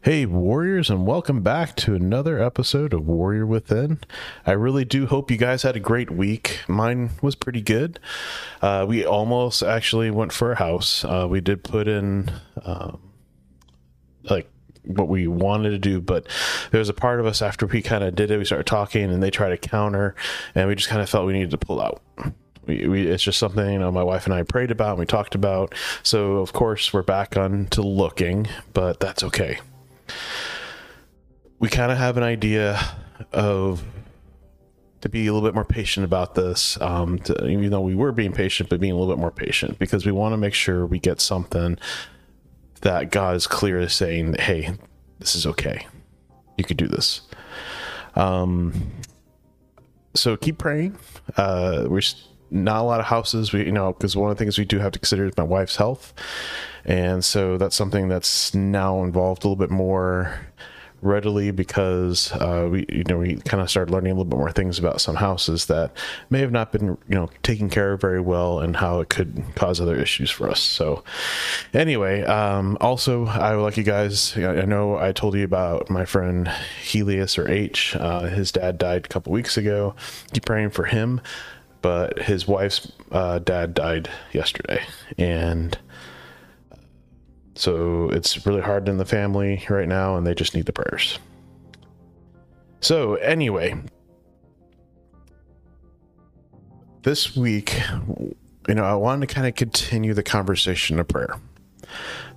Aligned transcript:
Hey, 0.00 0.26
Warriors, 0.26 0.90
and 0.90 1.08
welcome 1.08 1.42
back 1.42 1.74
to 1.78 1.96
another 1.96 2.40
episode 2.40 2.92
of 2.92 3.08
Warrior 3.08 3.44
Within. 3.44 3.98
I 4.46 4.52
really 4.52 4.84
do 4.84 5.06
hope 5.06 5.28
you 5.28 5.36
guys 5.36 5.64
had 5.64 5.74
a 5.74 5.80
great 5.80 6.08
week. 6.08 6.60
Mine 6.68 7.10
was 7.20 7.34
pretty 7.34 7.60
good. 7.60 7.98
Uh, 8.62 8.86
we 8.88 9.04
almost 9.04 9.60
actually 9.60 10.12
went 10.12 10.32
for 10.32 10.52
a 10.52 10.54
house. 10.54 11.04
Uh, 11.04 11.26
we 11.28 11.40
did 11.40 11.64
put 11.64 11.88
in, 11.88 12.30
um, 12.62 13.00
like, 14.22 14.48
what 14.84 15.08
we 15.08 15.26
wanted 15.26 15.70
to 15.70 15.78
do, 15.78 16.00
but 16.00 16.28
there 16.70 16.78
was 16.78 16.88
a 16.88 16.94
part 16.94 17.18
of 17.18 17.26
us 17.26 17.42
after 17.42 17.66
we 17.66 17.82
kind 17.82 18.04
of 18.04 18.14
did 18.14 18.30
it, 18.30 18.38
we 18.38 18.44
started 18.44 18.68
talking 18.68 19.10
and 19.10 19.20
they 19.20 19.32
tried 19.32 19.50
to 19.50 19.58
counter, 19.58 20.14
and 20.54 20.68
we 20.68 20.76
just 20.76 20.88
kind 20.88 21.02
of 21.02 21.10
felt 21.10 21.26
we 21.26 21.32
needed 21.32 21.50
to 21.50 21.58
pull 21.58 21.80
out. 21.80 22.00
We, 22.66 22.86
we, 22.86 23.06
it's 23.08 23.24
just 23.24 23.40
something 23.40 23.68
you 23.68 23.80
know 23.80 23.90
my 23.90 24.04
wife 24.04 24.26
and 24.26 24.34
I 24.34 24.44
prayed 24.44 24.70
about 24.70 24.90
and 24.90 25.00
we 25.00 25.06
talked 25.06 25.34
about. 25.34 25.74
So 26.04 26.36
of 26.36 26.52
course 26.52 26.92
we're 26.92 27.02
back 27.02 27.36
on 27.36 27.66
to 27.70 27.82
looking, 27.82 28.46
but 28.74 29.00
that's 29.00 29.24
okay 29.24 29.58
we 31.58 31.68
kind 31.68 31.90
of 31.90 31.98
have 31.98 32.16
an 32.16 32.22
idea 32.22 32.78
of 33.32 33.82
to 35.00 35.08
be 35.08 35.26
a 35.26 35.32
little 35.32 35.46
bit 35.46 35.54
more 35.54 35.64
patient 35.64 36.04
about 36.04 36.34
this. 36.34 36.80
Um, 36.80 37.18
to, 37.20 37.46
even 37.46 37.70
though 37.70 37.80
we 37.80 37.94
were 37.94 38.12
being 38.12 38.32
patient, 38.32 38.68
but 38.68 38.80
being 38.80 38.92
a 38.92 38.96
little 38.96 39.12
bit 39.14 39.20
more 39.20 39.30
patient 39.30 39.78
because 39.78 40.04
we 40.04 40.12
want 40.12 40.32
to 40.32 40.36
make 40.36 40.54
sure 40.54 40.86
we 40.86 40.98
get 40.98 41.20
something 41.20 41.78
that 42.80 43.10
God 43.10 43.36
is 43.36 43.46
clear 43.46 43.78
as 43.78 43.94
saying, 43.94 44.34
"Hey, 44.38 44.72
this 45.18 45.34
is 45.34 45.46
okay. 45.46 45.86
You 46.56 46.64
could 46.64 46.76
do 46.76 46.88
this." 46.88 47.22
Um, 48.14 48.90
so 50.14 50.36
keep 50.36 50.58
praying. 50.58 50.98
Uh, 51.36 51.86
we're 51.88 52.02
not 52.50 52.80
a 52.80 52.82
lot 52.82 53.00
of 53.00 53.06
houses. 53.06 53.52
We, 53.52 53.66
you 53.66 53.72
know, 53.72 53.92
because 53.92 54.16
one 54.16 54.30
of 54.30 54.36
the 54.36 54.42
things 54.42 54.58
we 54.58 54.64
do 54.64 54.78
have 54.78 54.92
to 54.92 54.98
consider 54.98 55.26
is 55.26 55.36
my 55.36 55.44
wife's 55.44 55.76
health, 55.76 56.12
and 56.84 57.24
so 57.24 57.58
that's 57.58 57.76
something 57.76 58.08
that's 58.08 58.54
now 58.54 59.02
involved 59.02 59.44
a 59.44 59.48
little 59.48 59.56
bit 59.56 59.70
more 59.70 60.40
readily 61.00 61.52
because 61.52 62.32
uh, 62.32 62.68
we 62.70 62.84
you 62.88 63.04
know 63.04 63.18
we 63.18 63.36
kind 63.36 63.62
of 63.62 63.70
started 63.70 63.92
learning 63.92 64.10
a 64.10 64.14
little 64.14 64.24
bit 64.24 64.36
more 64.36 64.50
things 64.50 64.78
about 64.78 65.00
some 65.00 65.14
houses 65.14 65.66
that 65.66 65.92
may 66.28 66.40
have 66.40 66.50
not 66.50 66.72
been 66.72 66.86
you 66.86 67.14
know 67.14 67.30
taken 67.42 67.70
care 67.70 67.92
of 67.92 68.00
very 68.00 68.20
well 68.20 68.58
and 68.58 68.76
how 68.76 68.98
it 69.00 69.08
could 69.08 69.44
cause 69.54 69.80
other 69.80 69.94
issues 69.94 70.30
for 70.30 70.50
us. 70.50 70.60
So 70.60 71.04
anyway 71.72 72.22
um, 72.24 72.76
also 72.80 73.26
i 73.26 73.54
would 73.54 73.62
like 73.62 73.76
you 73.76 73.84
guys 73.84 74.36
i 74.36 74.64
know 74.64 74.96
i 74.98 75.12
told 75.12 75.34
you 75.34 75.44
about 75.44 75.88
my 75.88 76.04
friend 76.04 76.48
helios 76.82 77.38
or 77.38 77.48
h 77.48 77.94
uh, 77.96 78.22
his 78.22 78.50
dad 78.50 78.78
died 78.78 79.04
a 79.04 79.08
couple 79.08 79.32
weeks 79.32 79.56
ago. 79.56 79.94
Keep 80.32 80.46
praying 80.46 80.70
for 80.70 80.84
him 80.84 81.20
but 81.80 82.18
his 82.18 82.48
wife's 82.48 82.90
uh, 83.12 83.38
dad 83.38 83.74
died 83.74 84.10
yesterday. 84.32 84.84
And 85.16 85.78
so 87.58 88.08
it's 88.10 88.46
really 88.46 88.60
hard 88.60 88.88
in 88.88 88.98
the 88.98 89.04
family 89.04 89.64
right 89.68 89.88
now, 89.88 90.16
and 90.16 90.24
they 90.24 90.32
just 90.32 90.54
need 90.54 90.66
the 90.66 90.72
prayers. 90.72 91.18
So, 92.80 93.16
anyway, 93.16 93.74
this 97.02 97.36
week, 97.36 97.82
you 98.68 98.74
know, 98.74 98.84
I 98.84 98.94
wanted 98.94 99.28
to 99.28 99.34
kind 99.34 99.48
of 99.48 99.56
continue 99.56 100.14
the 100.14 100.22
conversation 100.22 101.00
of 101.00 101.08
prayer. 101.08 101.34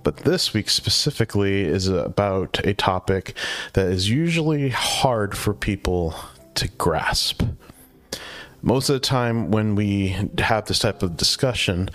But 0.02 0.16
this 0.16 0.52
week 0.52 0.68
specifically 0.68 1.62
is 1.62 1.86
about 1.86 2.58
a 2.64 2.74
topic 2.74 3.36
that 3.74 3.86
is 3.86 4.10
usually 4.10 4.70
hard 4.70 5.36
for 5.36 5.54
people 5.54 6.16
to 6.54 6.66
grasp 6.66 7.44
most 8.62 8.88
of 8.88 8.94
the 8.94 9.00
time 9.00 9.50
when 9.50 9.74
we 9.74 10.16
have 10.38 10.66
this 10.66 10.78
type 10.78 11.02
of 11.02 11.16
discussion 11.16 11.90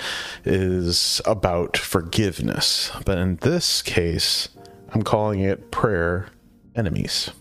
is 0.46 1.22
about 1.26 1.78
forgiveness. 1.78 2.92
But 3.06 3.18
in 3.18 3.38
this 3.38 3.82
case 3.82 4.50
i'm 4.94 5.04
calling 5.04 5.42
it 5.42 5.72
prayer 5.72 6.28
enemies. 6.76 7.32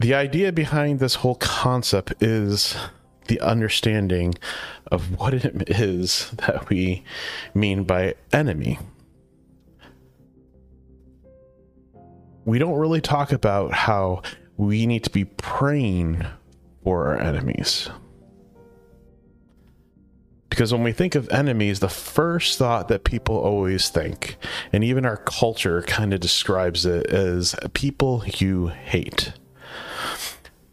The 0.00 0.14
idea 0.14 0.52
behind 0.52 0.98
this 0.98 1.16
whole 1.16 1.36
concept 1.36 2.14
is 2.22 2.76
the 3.28 3.40
understanding 3.40 4.34
of 4.90 5.18
what 5.18 5.34
it 5.34 5.70
is 5.70 6.30
that 6.38 6.68
we 6.68 7.04
mean 7.54 7.84
by 7.84 8.14
enemy. 8.32 8.78
We 12.44 12.58
don't 12.58 12.78
really 12.78 13.00
talk 13.00 13.30
about 13.30 13.72
how 13.72 14.22
we 14.56 14.86
need 14.86 15.04
to 15.04 15.10
be 15.10 15.24
praying 15.24 16.26
for 16.82 17.08
our 17.08 17.20
enemies. 17.20 17.88
Because 20.48 20.70
when 20.70 20.82
we 20.82 20.92
think 20.92 21.14
of 21.14 21.30
enemies, 21.30 21.80
the 21.80 21.88
first 21.88 22.58
thought 22.58 22.88
that 22.88 23.04
people 23.04 23.38
always 23.38 23.88
think, 23.88 24.36
and 24.70 24.84
even 24.84 25.06
our 25.06 25.16
culture 25.16 25.80
kind 25.82 26.12
of 26.12 26.20
describes 26.20 26.84
it 26.84 27.06
as 27.06 27.54
people 27.72 28.22
you 28.26 28.66
hate. 28.66 29.32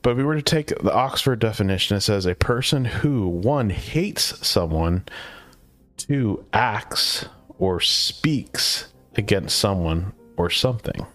But 0.02 0.12
if 0.12 0.18
we 0.18 0.24
were 0.24 0.36
to 0.36 0.42
take 0.42 0.68
the 0.68 0.94
Oxford 0.94 1.40
definition, 1.40 1.96
it 1.96 2.02
says 2.02 2.26
a 2.26 2.36
person 2.36 2.86
who, 2.86 3.28
one, 3.28 3.70
hates 3.70 4.46
someone, 4.46 5.06
two, 5.96 6.46
acts 6.52 7.26
or 7.58 7.80
speaks 7.80 8.92
against 9.16 9.58
someone 9.58 10.14
or 10.36 10.50
something. 10.50 11.06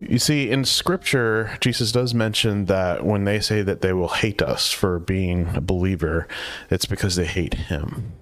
You 0.00 0.18
see, 0.18 0.50
in 0.50 0.64
scripture, 0.64 1.56
Jesus 1.60 1.90
does 1.90 2.12
mention 2.12 2.66
that 2.66 3.04
when 3.04 3.24
they 3.24 3.40
say 3.40 3.62
that 3.62 3.80
they 3.80 3.92
will 3.92 4.08
hate 4.08 4.42
us 4.42 4.70
for 4.70 4.98
being 4.98 5.48
a 5.54 5.60
believer, 5.60 6.28
it's 6.70 6.84
because 6.84 7.16
they 7.16 7.24
hate 7.24 7.54
him. 7.54 8.12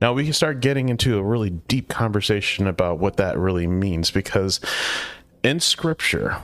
Now, 0.00 0.12
we 0.12 0.24
can 0.24 0.32
start 0.32 0.60
getting 0.60 0.88
into 0.88 1.18
a 1.18 1.22
really 1.22 1.50
deep 1.50 1.88
conversation 1.88 2.66
about 2.66 2.98
what 2.98 3.16
that 3.16 3.38
really 3.38 3.66
means 3.66 4.10
because 4.10 4.60
in 5.42 5.60
scripture, 5.60 6.36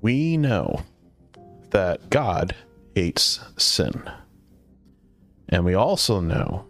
we 0.00 0.36
know 0.36 0.82
that 1.70 2.10
God 2.10 2.54
hates 2.94 3.40
sin. 3.56 4.02
And 5.48 5.64
we 5.64 5.74
also 5.74 6.20
know 6.20 6.66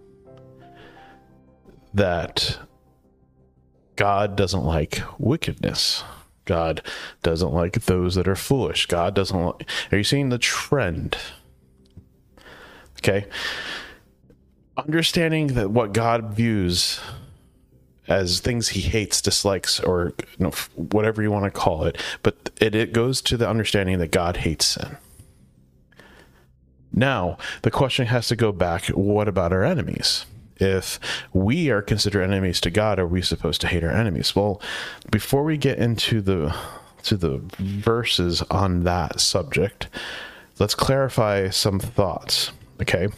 that 1.95 2.59
God 4.03 4.35
doesn't 4.35 4.65
like 4.65 5.01
wickedness. 5.17 6.03
God 6.45 6.83
doesn't 7.23 7.53
like 7.53 7.85
those 7.85 8.17
that 8.17 8.27
are 8.27 8.35
foolish. 8.35 8.87
God 8.87 9.15
doesn't 9.15 9.41
like. 9.41 9.71
Are 9.93 9.99
you 9.99 10.03
seeing 10.03 10.29
the 10.29 10.39
trend? 10.39 11.17
Okay. 12.99 13.27
Understanding 14.77 15.55
that 15.55 15.71
what 15.71 15.93
God 15.93 16.35
views 16.35 16.99
as 18.09 18.41
things 18.41 18.71
he 18.71 18.81
hates, 18.81 19.23
dislikes, 19.23 19.79
or 19.79 20.15
you 20.37 20.47
know, 20.47 20.53
whatever 20.75 21.23
you 21.23 21.31
want 21.31 21.45
to 21.45 21.53
call 21.53 21.85
it, 21.85 21.97
but 22.25 22.51
it, 22.61 22.75
it 22.75 22.93
goes 22.93 23.23
to 23.23 23.37
the 23.37 23.49
understanding 23.49 24.01
that 24.01 24.11
God 24.11 24.39
hates 24.39 24.67
sin. 24.67 24.97
Now, 26.93 27.39
the 27.63 27.71
question 27.71 28.07
has 28.07 28.27
to 28.27 28.35
go 28.35 28.51
back 28.51 28.87
what 28.87 29.29
about 29.29 29.53
our 29.53 29.63
enemies? 29.63 30.27
If 30.57 30.99
we 31.33 31.71
are 31.71 31.83
considered 31.83 32.23
enemies 32.23 32.61
to 32.63 32.71
God, 32.71 32.99
are 32.99 33.07
we 33.07 33.23
supposed 33.23 33.61
to 33.63 33.67
hate 33.67 33.85
our 33.85 33.91
enemies? 33.91 34.35
Well, 34.37 34.61
before 35.11 35.45
we 35.45 35.57
get 35.57 35.79
into 35.79 36.21
the 36.21 36.55
to 37.05 37.17
the 37.17 37.43
verses 37.59 38.43
on 38.43 38.85
that 38.85 39.21
subject, 39.21 39.89
let's 40.59 40.75
clarify 40.75 41.51
some 41.51 41.81
thoughts. 41.81 42.53
Okay. 42.81 43.09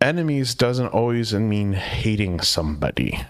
Enemies 0.00 0.54
doesn't 0.54 0.88
always 0.88 1.32
mean 1.34 1.74
hating 1.74 2.40
somebody. 2.40 3.20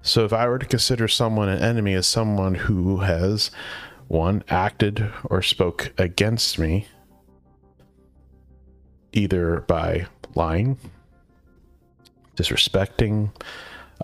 So 0.00 0.24
if 0.24 0.32
I 0.32 0.48
were 0.48 0.58
to 0.58 0.66
consider 0.66 1.08
someone 1.08 1.48
an 1.48 1.62
enemy 1.62 1.92
as 1.94 2.06
someone 2.06 2.54
who 2.54 2.98
has 2.98 3.50
one 4.06 4.42
acted 4.48 5.10
or 5.24 5.42
spoke 5.42 5.92
against 5.98 6.58
me 6.58 6.86
either 9.12 9.60
by 9.66 10.06
lying 10.34 10.78
disrespecting, 12.38 13.30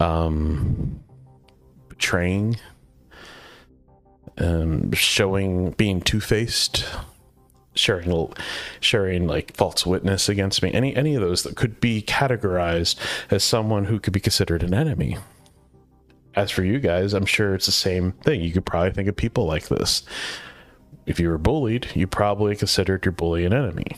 um, 0.01 1.01
betraying, 1.89 2.57
um, 4.39 4.93
showing 4.93 5.71
being 5.73 6.01
two 6.01 6.21
faced, 6.21 6.85
sharing 7.75 8.33
sharing 8.81 9.27
like 9.27 9.57
false 9.57 9.87
witness 9.87 10.29
against 10.29 10.63
me. 10.63 10.73
Any 10.73 10.95
any 10.97 11.15
of 11.15 11.21
those 11.21 11.43
that 11.45 11.57
could 11.57 11.81
be 11.81 12.03
categorized 12.03 12.99
as 13.31 13.45
someone 13.45 13.85
who 13.85 14.01
could 14.01 14.13
be 14.13 14.21
considered 14.21 14.63
an 14.63 14.75
enemy. 14.75 15.17
As 16.35 16.51
for 16.51 16.65
you 16.65 16.81
guys, 16.81 17.13
I'm 17.13 17.27
sure 17.27 17.55
it's 17.55 17.67
the 17.67 17.73
same 17.73 18.11
thing. 18.11 18.41
You 18.41 18.53
could 18.53 18.67
probably 18.67 18.91
think 18.91 19.09
of 19.09 19.15
people 19.15 19.47
like 19.47 19.69
this. 19.69 20.03
If 21.07 21.21
you 21.21 21.29
were 21.29 21.39
bullied, 21.39 21.89
you 21.95 22.09
probably 22.09 22.57
considered 22.57 23.05
your 23.05 23.13
bully 23.13 23.45
an 23.45 23.53
enemy. 23.53 23.97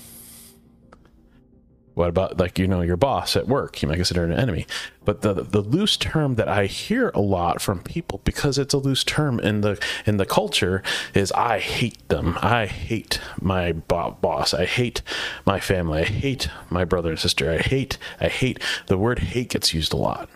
What 1.97 2.11
about 2.11 2.37
like 2.37 2.59
you 2.59 2.69
know 2.69 2.83
your 2.83 2.99
boss 2.99 3.37
at 3.37 3.49
work? 3.49 3.81
You 3.81 3.89
might 3.89 3.95
consider 3.95 4.23
an 4.23 4.31
enemy. 4.31 4.67
But 5.07 5.23
the 5.23 5.33
the 5.33 5.63
loose 5.63 5.97
term 5.97 6.35
that 6.35 6.47
I 6.47 6.67
hear 6.67 7.09
a 7.15 7.23
lot 7.23 7.63
from 7.63 7.83
people 7.83 8.21
because 8.23 8.59
it's 8.59 8.75
a 8.75 8.79
loose 8.79 9.03
term 9.03 9.41
in 9.41 9.63
the 9.63 9.83
in 10.05 10.19
the 10.19 10.27
culture 10.27 10.83
is 11.15 11.33
I 11.33 11.59
hate 11.59 12.07
them. 12.09 12.37
I 12.43 12.67
hate 12.67 13.19
my 13.41 13.73
bo- 13.73 14.19
boss. 14.21 14.53
I 14.53 14.67
hate 14.67 15.01
my 15.47 15.59
family. 15.59 16.03
I 16.03 16.05
hate 16.05 16.51
my 16.69 16.85
brother 16.85 17.09
and 17.09 17.19
sister. 17.19 17.51
I 17.51 17.59
hate 17.59 17.97
I 18.21 18.29
hate 18.29 18.63
the 18.89 18.99
word 18.99 19.21
hate 19.21 19.49
gets 19.49 19.73
used 19.73 19.95
a 19.95 19.97
lot. 19.97 20.29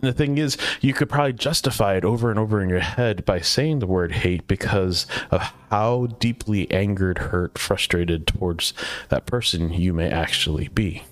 And 0.00 0.08
the 0.08 0.12
thing 0.12 0.38
is, 0.38 0.56
you 0.80 0.94
could 0.94 1.08
probably 1.08 1.32
justify 1.32 1.96
it 1.96 2.04
over 2.04 2.30
and 2.30 2.38
over 2.38 2.62
in 2.62 2.68
your 2.68 2.78
head 2.78 3.24
by 3.24 3.40
saying 3.40 3.80
the 3.80 3.86
word 3.86 4.12
hate 4.12 4.46
because 4.46 5.06
of 5.32 5.52
how 5.70 6.06
deeply 6.20 6.70
angered, 6.70 7.18
hurt, 7.18 7.58
frustrated 7.58 8.26
towards 8.26 8.74
that 9.08 9.26
person 9.26 9.72
you 9.72 9.92
may 9.92 10.08
actually 10.08 10.68
be. 10.68 11.02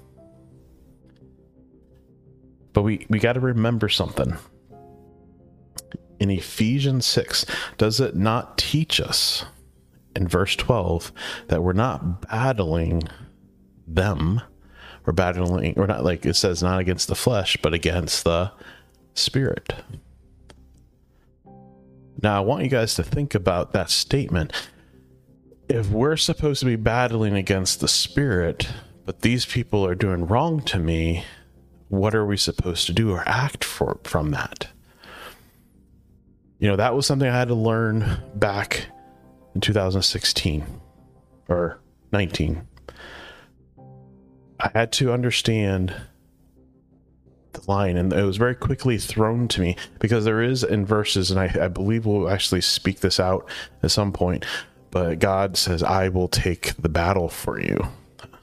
But 2.73 2.83
we, 2.83 3.06
we 3.09 3.19
got 3.19 3.33
to 3.33 3.41
remember 3.41 3.88
something. 3.88 4.37
In 6.21 6.31
Ephesians 6.31 7.06
6, 7.06 7.44
does 7.79 7.99
it 7.99 8.15
not 8.15 8.56
teach 8.56 9.00
us 9.00 9.44
in 10.15 10.29
verse 10.29 10.55
12 10.55 11.12
that 11.49 11.62
we're 11.62 11.73
not 11.73 12.29
battling 12.29 13.03
them? 13.87 14.41
We're 15.05 15.12
battling, 15.12 15.75
we're 15.77 15.87
not 15.87 16.05
like 16.05 16.25
it 16.25 16.35
says, 16.35 16.62
not 16.62 16.79
against 16.79 17.09
the 17.09 17.15
flesh, 17.15 17.56
but 17.62 17.75
against 17.75 18.25
the 18.25 18.53
spirit. 19.19 19.75
Now, 22.23 22.39
I 22.39 22.41
want 22.41 22.65
you 22.65 22.71
guys 22.71 22.95
to 22.95 23.03
think 23.03 23.35
about 23.35 23.73
that 23.73 23.91
statement. 23.91 24.53
If 25.69 25.91
we're 25.91 26.17
supposed 26.17 26.61
to 26.61 26.67
be 26.67 26.77
battling 26.77 27.35
against 27.35 27.81
the 27.81 27.89
spirit, 27.89 28.69
but 29.05 29.21
these 29.21 29.45
people 29.45 29.85
are 29.85 29.95
doing 29.95 30.27
wrong 30.27 30.63
to 30.63 30.79
me, 30.79 31.25
what 31.89 32.15
are 32.15 32.25
we 32.27 32.37
supposed 32.37 32.87
to 32.87 32.93
do 32.93 33.13
or 33.13 33.23
act 33.27 33.65
for 33.65 33.99
from 34.05 34.31
that? 34.31 34.69
You 36.59 36.69
know, 36.69 36.77
that 36.77 36.95
was 36.95 37.07
something 37.07 37.29
I 37.29 37.39
had 37.39 37.49
to 37.49 37.55
learn 37.55 38.23
back 38.35 38.87
in 39.55 39.61
2016 39.61 40.65
or 41.49 41.79
19. 42.12 42.67
I 44.59 44.71
had 44.75 44.91
to 44.93 45.12
understand 45.12 45.95
line, 47.69 47.97
and 47.97 48.12
it 48.12 48.25
was 48.25 48.37
very 48.37 48.55
quickly 48.55 48.99
thrown 48.99 49.49
to 49.49 49.61
me 49.61 49.76
because 49.99 50.25
there 50.25 50.43
is 50.43 50.62
in 50.62 50.85
verses, 50.85 51.31
and 51.31 51.41
I, 51.41 51.53
I 51.61 51.69
believe 51.69 52.06
we'll 52.06 52.29
actually 52.29 52.61
speak 52.61 53.00
this 53.00 53.19
out 53.19 53.49
at 53.82 53.91
some 53.91 54.12
point. 54.12 54.44
But 54.91 55.19
God 55.19 55.56
says, 55.56 55.82
"I 55.82 56.08
will 56.08 56.29
take 56.29 56.75
the 56.76 56.88
battle 56.88 57.29
for 57.29 57.61
you." 57.61 57.88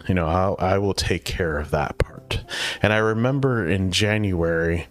You 0.07 0.15
know, 0.15 0.27
I'll, 0.27 0.55
I 0.59 0.77
will 0.77 0.93
take 0.93 1.23
care 1.23 1.57
of 1.57 1.71
that 1.71 1.97
part. 1.97 2.43
And 2.81 2.91
I 2.91 2.97
remember 2.97 3.65
in 3.65 3.91
January 3.91 4.87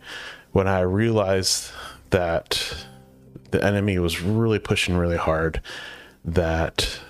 when 0.52 0.68
I 0.68 0.80
realized 0.80 1.70
that 2.10 2.86
the 3.50 3.62
enemy 3.64 3.98
was 3.98 4.22
really 4.22 4.58
pushing 4.58 4.96
really 4.96 5.16
hard, 5.16 5.60
that 6.24 7.00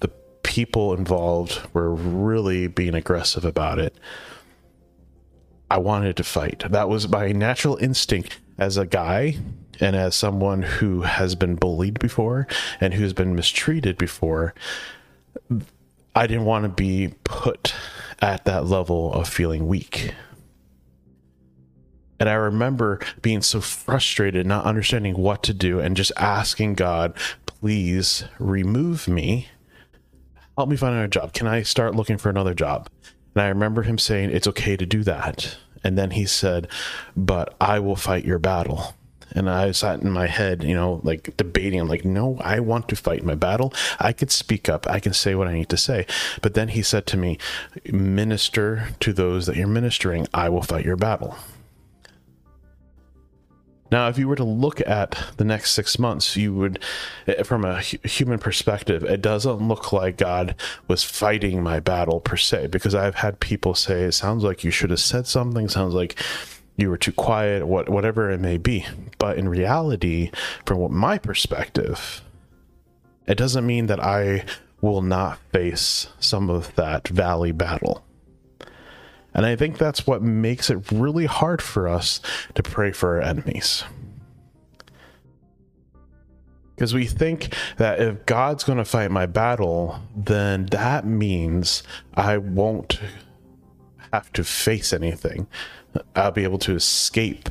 the 0.00 0.08
people 0.42 0.94
involved 0.94 1.60
were 1.72 1.92
really 1.92 2.68
being 2.68 2.94
aggressive 2.94 3.44
about 3.44 3.78
it 3.78 3.96
I 5.70 5.78
wanted 5.78 6.16
to 6.16 6.24
fight. 6.24 6.64
That 6.68 6.88
was 6.88 7.08
my 7.08 7.32
natural 7.32 7.76
instinct 7.76 8.40
as 8.58 8.76
a 8.76 8.86
guy 8.86 9.38
and 9.80 9.94
as 9.94 10.14
someone 10.14 10.62
who 10.62 11.02
has 11.02 11.34
been 11.34 11.54
bullied 11.54 11.98
before 11.98 12.46
and 12.80 12.94
who's 12.94 13.12
been 13.12 13.34
mistreated 13.34 13.98
before. 13.98 14.54
I 16.14 16.26
didn't 16.26 16.46
want 16.46 16.64
to 16.64 16.68
be 16.68 17.14
put 17.24 17.74
at 18.20 18.44
that 18.46 18.66
level 18.66 19.12
of 19.12 19.28
feeling 19.28 19.68
weak. 19.68 20.14
And 22.18 22.28
I 22.28 22.34
remember 22.34 22.98
being 23.22 23.42
so 23.42 23.60
frustrated, 23.60 24.46
not 24.46 24.64
understanding 24.64 25.16
what 25.16 25.42
to 25.44 25.54
do, 25.54 25.78
and 25.78 25.96
just 25.96 26.10
asking 26.16 26.74
God, 26.74 27.16
please 27.46 28.24
remove 28.40 29.06
me. 29.06 29.48
Help 30.56 30.68
me 30.68 30.76
find 30.76 30.94
another 30.94 31.06
job. 31.06 31.32
Can 31.32 31.46
I 31.46 31.62
start 31.62 31.94
looking 31.94 32.18
for 32.18 32.28
another 32.30 32.54
job? 32.54 32.88
And 33.38 33.44
I 33.44 33.50
remember 33.50 33.82
him 33.82 33.98
saying, 33.98 34.30
It's 34.30 34.48
okay 34.48 34.76
to 34.76 34.84
do 34.84 35.04
that. 35.04 35.58
And 35.84 35.96
then 35.96 36.10
he 36.10 36.26
said, 36.26 36.66
But 37.16 37.54
I 37.60 37.78
will 37.78 37.94
fight 37.94 38.24
your 38.24 38.40
battle. 38.40 38.96
And 39.30 39.48
I 39.48 39.70
sat 39.70 40.00
in 40.00 40.10
my 40.10 40.26
head, 40.26 40.64
you 40.64 40.74
know, 40.74 41.00
like 41.04 41.36
debating. 41.36 41.78
I'm 41.78 41.86
like, 41.86 42.04
no, 42.04 42.38
I 42.40 42.58
want 42.58 42.88
to 42.88 42.96
fight 42.96 43.22
my 43.22 43.36
battle. 43.36 43.72
I 44.00 44.12
could 44.12 44.32
speak 44.32 44.68
up. 44.68 44.88
I 44.88 44.98
can 44.98 45.12
say 45.12 45.36
what 45.36 45.46
I 45.46 45.52
need 45.52 45.68
to 45.68 45.76
say. 45.76 46.04
But 46.42 46.54
then 46.54 46.68
he 46.68 46.82
said 46.82 47.06
to 47.08 47.16
me, 47.16 47.38
Minister 47.92 48.88
to 48.98 49.12
those 49.12 49.46
that 49.46 49.54
you're 49.54 49.68
ministering. 49.68 50.26
I 50.34 50.48
will 50.48 50.62
fight 50.62 50.84
your 50.84 50.96
battle. 50.96 51.36
Now, 53.90 54.08
if 54.08 54.18
you 54.18 54.28
were 54.28 54.36
to 54.36 54.44
look 54.44 54.80
at 54.86 55.16
the 55.38 55.44
next 55.44 55.72
six 55.72 55.98
months, 55.98 56.36
you 56.36 56.54
would, 56.54 56.78
eh, 57.26 57.42
from 57.42 57.64
a 57.64 57.80
human 57.80 58.38
perspective, 58.38 59.02
it 59.02 59.22
doesn't 59.22 59.66
look 59.66 59.92
like 59.92 60.18
God 60.18 60.54
was 60.88 61.02
fighting 61.04 61.62
my 61.62 61.80
battle 61.80 62.20
per 62.20 62.36
se, 62.36 62.66
because 62.66 62.94
I've 62.94 63.16
had 63.16 63.40
people 63.40 63.74
say, 63.74 64.02
it 64.02 64.12
sounds 64.12 64.44
like 64.44 64.62
you 64.62 64.70
should 64.70 64.90
have 64.90 65.00
said 65.00 65.26
something, 65.26 65.68
sounds 65.68 65.94
like 65.94 66.22
you 66.76 66.90
were 66.90 66.98
too 66.98 67.12
quiet, 67.12 67.66
what, 67.66 67.88
whatever 67.88 68.30
it 68.30 68.40
may 68.40 68.58
be. 68.58 68.86
But 69.18 69.38
in 69.38 69.48
reality, 69.48 70.30
from 70.66 70.94
my 70.94 71.18
perspective, 71.18 72.22
it 73.26 73.36
doesn't 73.36 73.66
mean 73.66 73.86
that 73.86 74.00
I 74.00 74.44
will 74.80 75.02
not 75.02 75.38
face 75.52 76.08
some 76.20 76.48
of 76.48 76.74
that 76.76 77.08
valley 77.08 77.52
battle. 77.52 78.04
And 79.34 79.46
I 79.46 79.56
think 79.56 79.78
that's 79.78 80.06
what 80.06 80.22
makes 80.22 80.70
it 80.70 80.90
really 80.90 81.26
hard 81.26 81.62
for 81.62 81.86
us 81.86 82.20
to 82.54 82.62
pray 82.62 82.92
for 82.92 83.16
our 83.16 83.22
enemies. 83.22 83.84
Because 86.74 86.94
we 86.94 87.06
think 87.06 87.54
that 87.76 88.00
if 88.00 88.24
God's 88.24 88.64
going 88.64 88.78
to 88.78 88.84
fight 88.84 89.10
my 89.10 89.26
battle, 89.26 90.00
then 90.16 90.66
that 90.66 91.04
means 91.04 91.82
I 92.14 92.38
won't 92.38 93.00
have 94.12 94.32
to 94.34 94.44
face 94.44 94.92
anything. 94.92 95.48
I'll 96.14 96.30
be 96.30 96.44
able 96.44 96.58
to 96.60 96.74
escape 96.74 97.48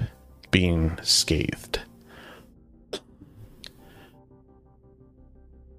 being 0.50 0.98
scathed. 1.04 1.82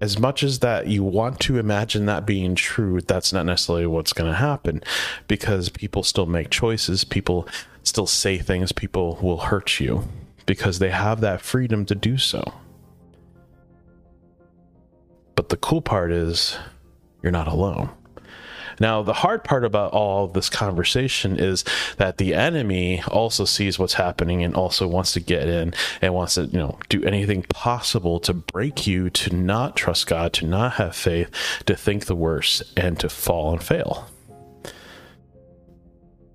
As 0.01 0.17
much 0.17 0.43
as 0.43 0.59
that 0.59 0.87
you 0.87 1.03
want 1.03 1.39
to 1.41 1.57
imagine 1.57 2.05
that 2.05 2.25
being 2.25 2.55
true, 2.55 3.01
that's 3.01 3.33
not 3.33 3.45
necessarily 3.45 3.85
what's 3.85 4.13
going 4.13 4.29
to 4.29 4.37
happen 4.37 4.81
because 5.27 5.69
people 5.69 6.03
still 6.03 6.25
make 6.25 6.49
choices, 6.49 7.03
people 7.03 7.47
still 7.83 8.07
say 8.07 8.37
things, 8.37 8.71
people 8.71 9.19
will 9.21 9.37
hurt 9.37 9.79
you 9.79 10.07
because 10.45 10.79
they 10.79 10.89
have 10.89 11.21
that 11.21 11.41
freedom 11.41 11.85
to 11.85 11.95
do 11.95 12.17
so. 12.17 12.43
But 15.35 15.49
the 15.49 15.57
cool 15.57 15.81
part 15.81 16.11
is 16.11 16.57
you're 17.21 17.31
not 17.31 17.47
alone. 17.47 17.89
Now, 18.79 19.03
the 19.03 19.13
hard 19.13 19.43
part 19.43 19.65
about 19.65 19.91
all 19.91 20.27
this 20.27 20.49
conversation 20.49 21.37
is 21.37 21.63
that 21.97 22.17
the 22.17 22.33
enemy 22.33 23.01
also 23.07 23.45
sees 23.45 23.77
what's 23.77 23.93
happening 23.93 24.43
and 24.43 24.55
also 24.55 24.87
wants 24.87 25.13
to 25.13 25.19
get 25.19 25.47
in 25.47 25.73
and 26.01 26.13
wants 26.13 26.35
to, 26.35 26.45
you 26.45 26.57
know, 26.57 26.79
do 26.87 27.03
anything 27.03 27.43
possible 27.43 28.19
to 28.21 28.33
break 28.33 28.87
you 28.87 29.09
to 29.09 29.35
not 29.35 29.75
trust 29.75 30.07
God, 30.07 30.33
to 30.33 30.45
not 30.45 30.73
have 30.73 30.95
faith, 30.95 31.29
to 31.65 31.75
think 31.75 32.05
the 32.05 32.15
worst, 32.15 32.63
and 32.77 32.99
to 32.99 33.09
fall 33.09 33.51
and 33.51 33.63
fail. 33.63 34.09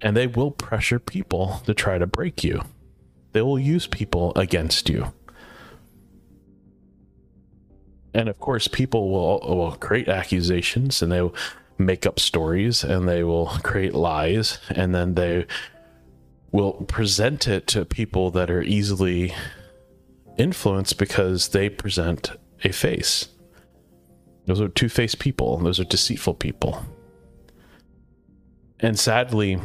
And 0.03 0.17
they 0.17 0.27
will 0.27 0.51
pressure 0.51 0.99
people 0.99 1.63
to 1.65 1.73
try 1.73 1.97
to 1.97 2.07
break 2.07 2.45
you. 2.45 2.63
They 3.33 3.41
will 3.41 3.59
use 3.59 3.87
people 3.87 4.33
against 4.37 4.89
you 4.89 5.13
and 8.15 8.29
of 8.29 8.39
course 8.39 8.69
people 8.69 9.11
will 9.11 9.57
will 9.57 9.73
create 9.73 10.09
accusations 10.09 11.03
and 11.03 11.11
they 11.11 11.29
make 11.79 12.07
up 12.07 12.21
stories 12.21 12.85
and 12.85 13.09
they 13.09 13.25
will 13.25 13.47
create 13.63 13.95
lies 13.95 14.59
and 14.71 14.95
then 14.95 15.15
they 15.15 15.47
will 16.53 16.73
present 16.73 17.49
it 17.49 17.67
to 17.67 17.85
people 17.85 18.31
that 18.31 18.51
are 18.51 18.63
easily 18.63 19.35
influenced 20.39 20.99
because 20.99 21.49
they 21.49 21.69
present 21.69 22.31
a 22.63 22.73
face. 22.73 23.29
Those 24.47 24.61
are 24.61 24.69
two 24.69 24.89
faced 24.89 25.19
people, 25.19 25.59
those 25.59 25.81
are 25.81 25.85
deceitful 25.85 26.35
people. 26.35 26.85
And 28.81 28.99
sadly, 28.99 29.59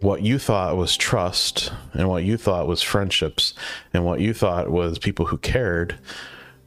what 0.00 0.22
you 0.22 0.38
thought 0.38 0.76
was 0.76 0.96
trust 0.96 1.72
and 1.92 2.08
what 2.08 2.24
you 2.24 2.36
thought 2.36 2.66
was 2.66 2.80
friendships 2.80 3.52
and 3.92 4.04
what 4.04 4.20
you 4.20 4.32
thought 4.32 4.70
was 4.70 4.98
people 4.98 5.26
who 5.26 5.36
cared 5.38 5.98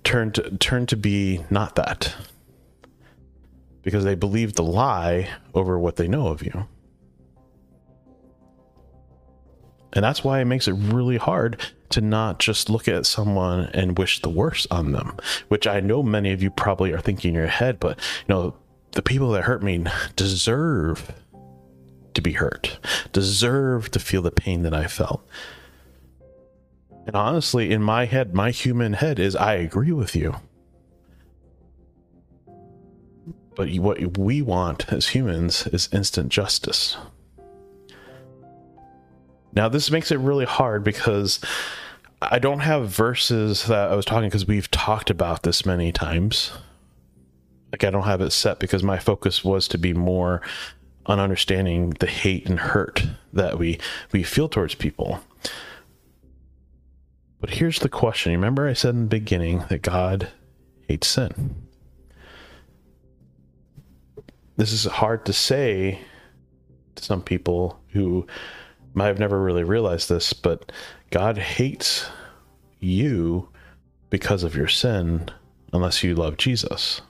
turned 0.03 0.35
to, 0.35 0.57
turned 0.57 0.89
to 0.89 0.97
be 0.97 1.43
not 1.49 1.75
that 1.75 2.13
because 3.83 4.03
they 4.03 4.15
believe 4.15 4.53
the 4.53 4.63
lie 4.63 5.29
over 5.53 5.77
what 5.77 5.97
they 5.97 6.07
know 6.07 6.27
of 6.27 6.41
you. 6.41 6.65
And 9.93 10.03
that's 10.03 10.23
why 10.23 10.39
it 10.39 10.45
makes 10.45 10.67
it 10.67 10.73
really 10.73 11.17
hard 11.17 11.61
to 11.89 12.01
not 12.01 12.39
just 12.39 12.69
look 12.69 12.87
at 12.87 13.05
someone 13.05 13.69
and 13.73 13.97
wish 13.97 14.21
the 14.21 14.29
worst 14.29 14.65
on 14.71 14.91
them, 14.91 15.15
which 15.49 15.67
I 15.67 15.79
know 15.79 16.01
many 16.01 16.31
of 16.31 16.41
you 16.41 16.49
probably 16.49 16.91
are 16.91 16.99
thinking 16.99 17.29
in 17.29 17.35
your 17.35 17.47
head, 17.47 17.79
but 17.79 17.99
you 18.27 18.33
know, 18.33 18.55
the 18.93 19.03
people 19.03 19.31
that 19.31 19.43
hurt 19.43 19.61
me 19.61 19.85
deserve 20.15 21.13
to 22.15 22.21
be 22.21 22.33
hurt, 22.33 22.79
deserve 23.11 23.91
to 23.91 23.99
feel 23.99 24.23
the 24.23 24.31
pain 24.31 24.63
that 24.63 24.73
I 24.73 24.87
felt. 24.87 25.27
And 27.05 27.15
honestly, 27.15 27.71
in 27.71 27.83
my 27.83 28.05
head, 28.05 28.33
my 28.33 28.51
human 28.51 28.93
head 28.93 29.19
is 29.19 29.35
I 29.35 29.55
agree 29.55 29.91
with 29.91 30.15
you. 30.15 30.35
But 33.55 33.73
what 33.75 34.17
we 34.17 34.41
want 34.41 34.91
as 34.91 35.09
humans 35.09 35.67
is 35.67 35.89
instant 35.91 36.29
justice. 36.29 36.97
Now, 39.55 39.69
this 39.69 39.91
makes 39.91 40.11
it 40.11 40.17
really 40.17 40.45
hard 40.45 40.83
because 40.83 41.39
I 42.21 42.39
don't 42.39 42.61
have 42.61 42.89
verses 42.89 43.65
that 43.67 43.91
I 43.91 43.95
was 43.95 44.05
talking 44.05 44.29
because 44.29 44.47
we've 44.47 44.71
talked 44.71 45.09
about 45.09 45.43
this 45.43 45.65
many 45.65 45.91
times. 45.91 46.51
Like, 47.71 47.83
I 47.83 47.91
don't 47.91 48.03
have 48.03 48.21
it 48.21 48.31
set 48.31 48.59
because 48.59 48.83
my 48.83 48.97
focus 48.97 49.43
was 49.43 49.67
to 49.69 49.77
be 49.77 49.93
more 49.93 50.41
on 51.05 51.19
understanding 51.19 51.91
the 51.99 52.07
hate 52.07 52.47
and 52.47 52.59
hurt 52.59 53.03
that 53.33 53.59
we 53.59 53.79
we 54.11 54.23
feel 54.23 54.47
towards 54.47 54.75
people. 54.75 55.19
But 57.41 57.51
here's 57.51 57.79
the 57.79 57.89
question. 57.89 58.31
Remember 58.31 58.67
I 58.67 58.73
said 58.73 58.95
in 58.95 59.01
the 59.01 59.07
beginning 59.07 59.65
that 59.69 59.81
God 59.81 60.29
hates 60.87 61.07
sin. 61.07 61.55
This 64.55 64.71
is 64.71 64.85
hard 64.85 65.25
to 65.25 65.33
say 65.33 65.99
to 66.95 67.03
some 67.03 67.21
people 67.21 67.79
who 67.89 68.27
might 68.93 69.07
have 69.07 69.19
never 69.19 69.41
really 69.41 69.63
realized 69.63 70.09
this, 70.09 70.33
but 70.33 70.71
God 71.09 71.37
hates 71.37 72.07
you 72.79 73.49
because 74.09 74.43
of 74.43 74.55
your 74.55 74.67
sin 74.67 75.29
unless 75.71 76.03
you 76.03 76.13
love 76.13 76.37
Jesus. 76.37 77.01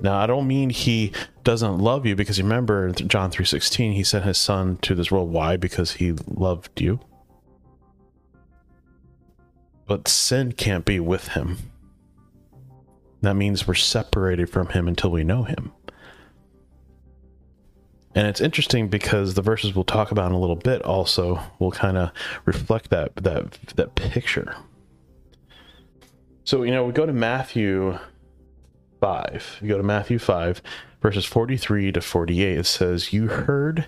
Now, 0.00 0.18
I 0.18 0.26
don't 0.26 0.48
mean 0.48 0.70
he 0.70 1.12
doesn't 1.44 1.78
love 1.78 2.04
you 2.04 2.16
because 2.16 2.42
remember 2.42 2.90
John 2.90 3.30
3:16, 3.30 3.92
he 3.92 4.02
sent 4.02 4.24
his 4.24 4.38
son 4.38 4.78
to 4.78 4.94
this 4.94 5.10
world 5.10 5.30
why? 5.30 5.56
Because 5.56 5.92
he 5.92 6.12
loved 6.26 6.80
you. 6.80 6.98
But 9.86 10.08
sin 10.08 10.52
can't 10.52 10.84
be 10.84 10.98
with 10.98 11.28
him. 11.28 11.58
That 13.20 13.36
means 13.36 13.68
we're 13.68 13.74
separated 13.74 14.50
from 14.50 14.68
him 14.68 14.88
until 14.88 15.10
we 15.10 15.22
know 15.22 15.44
him. 15.44 15.72
And 18.14 18.28
it's 18.28 18.40
interesting 18.40 18.88
because 18.88 19.34
the 19.34 19.42
verses 19.42 19.74
we'll 19.74 19.84
talk 19.84 20.10
about 20.10 20.26
in 20.26 20.32
a 20.32 20.40
little 20.40 20.56
bit 20.56 20.82
also 20.82 21.40
will 21.58 21.72
kind 21.72 21.96
of 21.96 22.10
reflect 22.44 22.90
that 22.90 23.16
that 23.16 23.52
that 23.76 23.94
picture. 23.94 24.54
So, 26.44 26.62
you 26.62 26.70
know, 26.70 26.84
we 26.84 26.92
go 26.92 27.06
to 27.06 27.12
Matthew 27.12 27.98
5. 29.00 29.58
You 29.62 29.68
go 29.68 29.78
to 29.78 29.82
Matthew 29.82 30.18
5, 30.18 30.60
verses 31.00 31.24
43 31.24 31.92
to 31.92 32.00
48. 32.00 32.58
It 32.58 32.66
says, 32.66 33.12
You 33.12 33.28
heard 33.28 33.86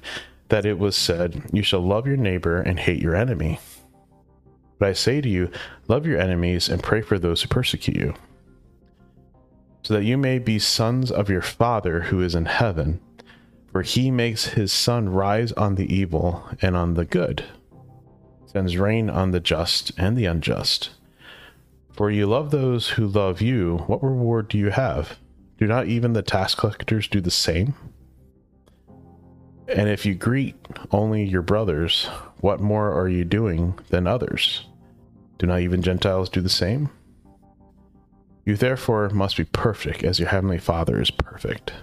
that 0.49 0.64
it 0.64 0.78
was 0.78 0.97
said, 0.97 1.42
You 1.52 1.62
shall 1.62 1.80
love 1.80 2.06
your 2.06 2.16
neighbor 2.16 2.61
and 2.61 2.80
hate 2.80 3.02
your 3.02 3.14
enemy. 3.14 3.61
But 4.78 4.88
I 4.88 4.92
say 4.92 5.21
to 5.21 5.28
you, 5.28 5.50
love 5.88 6.06
your 6.06 6.21
enemies 6.21 6.68
and 6.68 6.83
pray 6.83 7.00
for 7.00 7.18
those 7.18 7.42
who 7.42 7.49
persecute 7.49 7.97
you, 7.97 8.14
so 9.83 9.95
that 9.95 10.04
you 10.04 10.18
may 10.18 10.38
be 10.38 10.59
sons 10.59 11.11
of 11.11 11.30
your 11.30 11.42
Father 11.42 12.02
who 12.02 12.21
is 12.21 12.35
in 12.35 12.45
heaven. 12.47 13.00
For 13.76 13.83
he 13.83 14.11
makes 14.11 14.47
his 14.47 14.73
sun 14.73 15.11
rise 15.11 15.52
on 15.52 15.75
the 15.75 15.95
evil 15.95 16.49
and 16.62 16.75
on 16.75 16.95
the 16.95 17.04
good, 17.04 17.45
sends 18.47 18.78
rain 18.78 19.11
on 19.11 19.33
the 19.33 19.38
just 19.38 19.92
and 19.99 20.16
the 20.16 20.25
unjust. 20.25 20.92
For 21.92 22.11
you 22.11 22.26
love 22.26 22.50
those 22.50 22.88
who 22.88 23.06
love 23.06 23.42
you, 23.42 23.85
what 23.87 24.02
reward 24.02 24.49
do 24.49 24.56
you 24.56 24.71
have? 24.71 25.18
Do 25.59 25.66
not 25.66 25.88
even 25.88 26.14
the 26.14 26.23
tax 26.23 26.54
collectors 26.54 27.06
do 27.06 27.21
the 27.21 27.30
same? 27.30 27.75
And 29.68 29.90
if 29.90 30.06
you 30.06 30.14
greet 30.14 30.56
only 30.90 31.25
your 31.25 31.42
brothers, 31.42 32.06
what 32.40 32.61
more 32.61 32.90
are 32.99 33.11
you 33.11 33.26
doing 33.26 33.78
than 33.90 34.06
others? 34.06 34.64
Do 35.37 35.47
not 35.47 35.61
even 35.61 35.83
Gentiles 35.83 36.30
do 36.30 36.40
the 36.40 36.49
same? 36.49 36.88
You 38.47 38.56
therefore 38.56 39.11
must 39.11 39.37
be 39.37 39.45
perfect 39.45 40.02
as 40.02 40.18
your 40.18 40.30
heavenly 40.30 40.56
Father 40.56 40.99
is 40.99 41.11
perfect. 41.11 41.75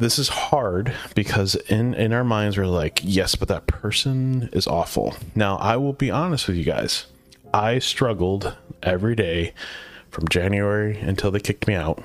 This 0.00 0.18
is 0.18 0.30
hard 0.30 0.94
because 1.14 1.56
in 1.56 1.92
in 1.92 2.14
our 2.14 2.24
minds 2.24 2.56
we're 2.56 2.64
like, 2.64 3.00
yes, 3.02 3.34
but 3.34 3.48
that 3.48 3.66
person 3.66 4.48
is 4.50 4.66
awful. 4.66 5.14
Now, 5.34 5.58
I 5.58 5.76
will 5.76 5.92
be 5.92 6.10
honest 6.10 6.48
with 6.48 6.56
you 6.56 6.64
guys. 6.64 7.04
I 7.52 7.80
struggled 7.80 8.56
every 8.82 9.14
day 9.14 9.52
from 10.08 10.26
January 10.28 10.98
until 10.98 11.30
they 11.30 11.38
kicked 11.38 11.68
me 11.68 11.74
out. 11.74 12.02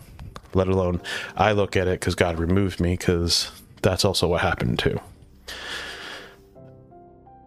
Let 0.53 0.67
alone 0.67 1.01
I 1.37 1.53
look 1.53 1.77
at 1.77 1.87
it 1.87 2.01
because 2.01 2.15
God 2.15 2.37
removed 2.37 2.81
me 2.81 2.97
because 2.97 3.49
that's 3.81 4.03
also 4.03 4.27
what 4.27 4.41
happened 4.41 4.77
too. 4.77 4.99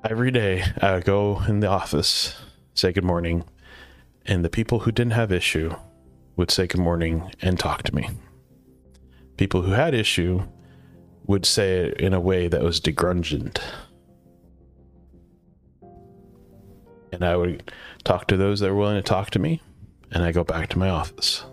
Every 0.02 0.31
day 0.31 0.64
I 0.81 0.95
would 0.95 1.05
go 1.05 1.43
in 1.47 1.61
the 1.61 1.67
office, 1.67 2.35
say 2.73 2.90
good 2.90 3.05
morning, 3.05 3.45
and 4.25 4.43
the 4.43 4.49
people 4.49 4.78
who 4.81 4.93
didn't 4.93 5.12
have 5.12 5.31
issue 5.31 5.75
would 6.37 6.50
say 6.50 6.67
good 6.67 6.81
morning 6.81 7.31
and 7.43 7.59
talk 7.59 7.83
to 7.83 7.95
me. 7.95 8.09
People 9.38 9.62
who 9.62 9.73
had 9.73 9.95
issue 9.95 10.42
would 11.26 11.47
say 11.47 11.78
it 11.78 12.00
in 12.00 12.12
a 12.12 12.21
way 12.21 12.49
that 12.49 12.62
was 12.62 12.80
degrungent. 12.80 13.61
And 17.12 17.25
I 17.25 17.37
would 17.37 17.73
talk 18.04 18.28
to 18.28 18.37
those 18.37 18.61
that 18.61 18.71
were 18.71 18.76
willing 18.76 18.97
to 18.97 19.02
talk 19.02 19.30
to 19.30 19.38
me, 19.38 19.62
and 20.11 20.23
I 20.23 20.33
go 20.33 20.45
back 20.45 20.68
to 20.71 20.78
my 20.78 20.90
office. 20.90 21.45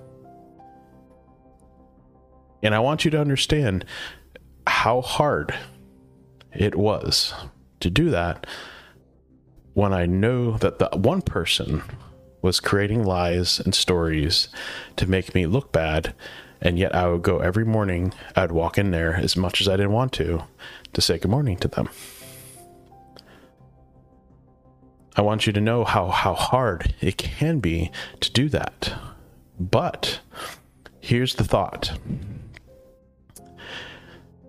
And 2.62 2.76
I 2.76 2.80
want 2.80 3.06
you 3.06 3.12
to 3.12 3.22
understand 3.22 3.86
how 4.68 5.02
hard 5.02 5.54
it 6.54 6.76
was 6.76 7.34
to 7.82 7.90
do 7.90 8.10
that 8.10 8.48
when 9.74 9.94
I 9.94 10.06
know 10.06 10.58
that 10.58 10.80
the 10.80 10.90
one 10.94 11.22
person 11.22 11.84
was 12.42 12.60
creating 12.60 13.04
lies 13.04 13.60
and 13.60 13.76
stories 13.76 14.48
to 14.96 15.06
make 15.06 15.36
me 15.36 15.46
look 15.46 15.72
bad, 15.72 16.16
and 16.62 16.80
yet 16.80 16.96
I 16.96 17.08
would 17.08 17.22
go 17.22 17.40
every 17.40 17.66
morning, 17.66 18.14
I'd 18.36 18.52
walk 18.52 18.78
in 18.78 18.92
there 18.92 19.16
as 19.16 19.36
much 19.36 19.62
as 19.62 19.68
I 19.68 19.78
didn't 19.78 19.92
want 19.92 20.14
to, 20.14 20.44
to 20.94 21.02
say 21.02 21.18
good 21.18 21.32
morning 21.32 21.58
to 21.58 21.68
them. 21.68 21.90
I 25.16 25.22
want 25.22 25.48
you 25.48 25.54
to 25.54 25.62
know 25.62 25.84
how, 25.86 26.08
how 26.08 26.34
hard 26.34 26.94
it 27.00 27.18
can 27.18 27.60
be 27.60 27.92
to 28.20 28.32
do 28.32 28.50
that. 28.50 28.94
But 29.60 30.20
here's 31.00 31.36
the 31.36 31.46
thought 31.46 31.98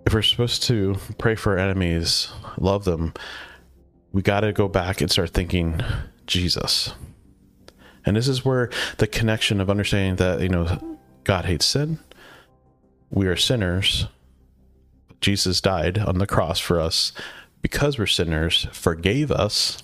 if 0.04 0.14
we're 0.14 0.22
supposed 0.22 0.62
to 0.64 0.96
pray 1.18 1.34
for 1.34 1.52
our 1.52 1.58
enemies, 1.58 2.30
love 2.58 2.84
them, 2.84 3.12
we 4.12 4.22
got 4.22 4.40
to 4.40 4.52
go 4.52 4.68
back 4.68 5.00
and 5.00 5.10
start 5.10 5.30
thinking 5.30 5.80
Jesus. 6.26 6.94
And 8.04 8.16
this 8.16 8.28
is 8.28 8.44
where 8.44 8.70
the 8.98 9.08
connection 9.08 9.60
of 9.60 9.68
understanding 9.68 10.16
that, 10.16 10.40
you 10.40 10.48
know, 10.48 10.95
God 11.26 11.46
hates 11.46 11.66
sin. 11.66 11.98
We 13.10 13.26
are 13.26 13.34
sinners. 13.34 14.06
Jesus 15.20 15.60
died 15.60 15.98
on 15.98 16.18
the 16.18 16.26
cross 16.26 16.60
for 16.60 16.80
us 16.80 17.12
because 17.60 17.98
we're 17.98 18.06
sinners, 18.06 18.68
forgave 18.70 19.32
us, 19.32 19.82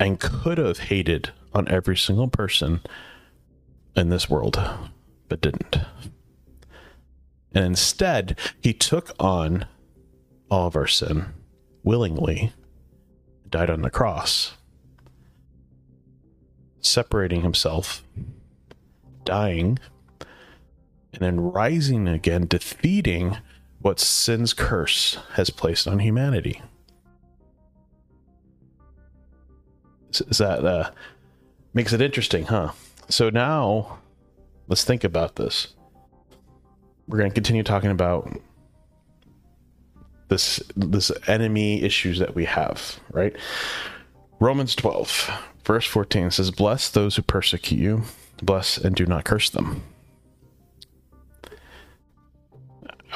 and 0.00 0.18
could 0.18 0.56
have 0.56 0.78
hated 0.78 1.32
on 1.52 1.68
every 1.68 1.98
single 1.98 2.28
person 2.28 2.80
in 3.94 4.08
this 4.08 4.30
world, 4.30 4.58
but 5.28 5.42
didn't. 5.42 5.76
And 7.54 7.66
instead, 7.66 8.38
he 8.58 8.72
took 8.72 9.10
on 9.20 9.66
all 10.50 10.68
of 10.68 10.76
our 10.76 10.86
sin 10.86 11.26
willingly, 11.82 12.54
died 13.50 13.68
on 13.68 13.82
the 13.82 13.90
cross, 13.90 14.54
separating 16.80 17.42
himself, 17.42 18.02
dying, 19.32 19.78
and 21.14 21.20
then 21.20 21.40
rising 21.40 22.06
again, 22.06 22.46
defeating 22.46 23.38
what 23.80 23.98
sin's 23.98 24.52
curse 24.52 25.16
has 25.36 25.48
placed 25.48 25.88
on 25.88 26.00
humanity. 26.00 26.60
Is 30.10 30.36
that 30.36 30.62
uh, 30.66 30.90
makes 31.72 31.94
it 31.94 32.02
interesting, 32.02 32.44
huh? 32.44 32.72
So 33.08 33.30
now 33.30 34.00
let's 34.68 34.84
think 34.84 35.02
about 35.02 35.36
this. 35.36 35.68
We're 37.08 37.18
going 37.18 37.30
to 37.30 37.34
continue 37.34 37.62
talking 37.62 37.90
about 37.90 38.38
this 40.28 40.62
this 40.76 41.10
enemy 41.26 41.82
issues 41.82 42.18
that 42.18 42.34
we 42.34 42.44
have, 42.44 43.00
right? 43.12 43.34
Romans 44.40 44.74
12, 44.74 45.30
verse 45.64 45.86
14 45.86 46.30
says, 46.32 46.50
Bless 46.50 46.90
those 46.90 47.16
who 47.16 47.22
persecute 47.22 47.78
you, 47.78 48.02
bless 48.42 48.76
and 48.76 48.94
do 48.94 49.06
not 49.06 49.24
curse 49.24 49.48
them. 49.50 49.82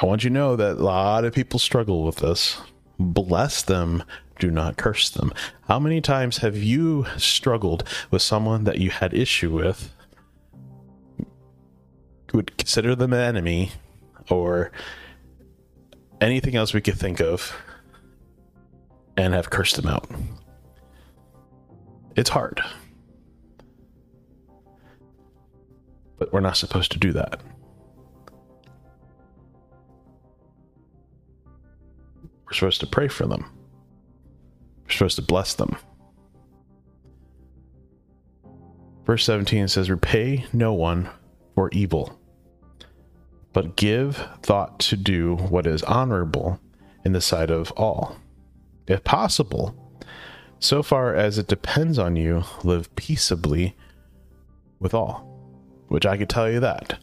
I 0.01 0.05
want 0.05 0.23
you 0.23 0.29
to 0.29 0.33
know 0.33 0.55
that 0.55 0.77
a 0.77 0.83
lot 0.83 1.25
of 1.25 1.33
people 1.33 1.59
struggle 1.59 2.03
with 2.03 2.17
this. 2.17 2.57
Bless 2.99 3.61
them, 3.61 4.03
do 4.39 4.51
not 4.51 4.77
curse 4.77 5.09
them. 5.09 5.33
How 5.67 5.79
many 5.79 6.01
times 6.01 6.37
have 6.37 6.55
you 6.55 7.05
struggled 7.17 7.83
with 8.11 8.21
someone 8.21 8.63
that 8.63 8.79
you 8.79 8.89
had 8.91 9.13
issue 9.13 9.51
with? 9.51 9.93
Would 12.33 12.57
consider 12.57 12.95
them 12.95 13.13
an 13.13 13.19
enemy 13.19 13.71
or 14.29 14.71
anything 16.21 16.55
else 16.55 16.73
we 16.73 16.81
could 16.81 16.97
think 16.97 17.19
of 17.19 17.55
and 19.15 19.33
have 19.33 19.49
cursed 19.49 19.77
them 19.77 19.87
out. 19.87 20.09
It's 22.15 22.29
hard. 22.29 22.61
But 26.17 26.33
we're 26.33 26.39
not 26.39 26.57
supposed 26.57 26.91
to 26.93 26.99
do 26.99 27.13
that. 27.13 27.41
We're 32.45 32.53
supposed 32.53 32.79
to 32.79 32.87
pray 32.87 33.07
for 33.07 33.27
them. 33.27 33.45
We're 34.85 34.93
supposed 34.93 35.17
to 35.17 35.21
bless 35.21 35.53
them. 35.53 35.75
Verse 39.05 39.23
17 39.25 39.67
says, 39.67 39.89
Repay 39.89 40.45
no 40.53 40.73
one 40.73 41.09
for 41.55 41.69
evil, 41.71 42.19
but 43.53 43.75
give 43.75 44.17
thought 44.43 44.79
to 44.79 44.97
do 44.97 45.35
what 45.35 45.65
is 45.65 45.83
honorable 45.83 46.59
in 47.05 47.13
the 47.13 47.21
sight 47.21 47.49
of 47.49 47.71
all. 47.71 48.17
If 48.87 49.03
possible, 49.03 49.75
so 50.59 50.81
far 50.81 51.13
as 51.15 51.37
it 51.37 51.47
depends 51.47 51.99
on 51.99 52.15
you, 52.15 52.43
live 52.63 52.93
peaceably 52.95 53.75
with 54.79 54.93
all. 54.93 55.26
Which 55.87 56.05
I 56.05 56.17
could 56.17 56.29
tell 56.29 56.49
you 56.49 56.59
that 56.59 56.99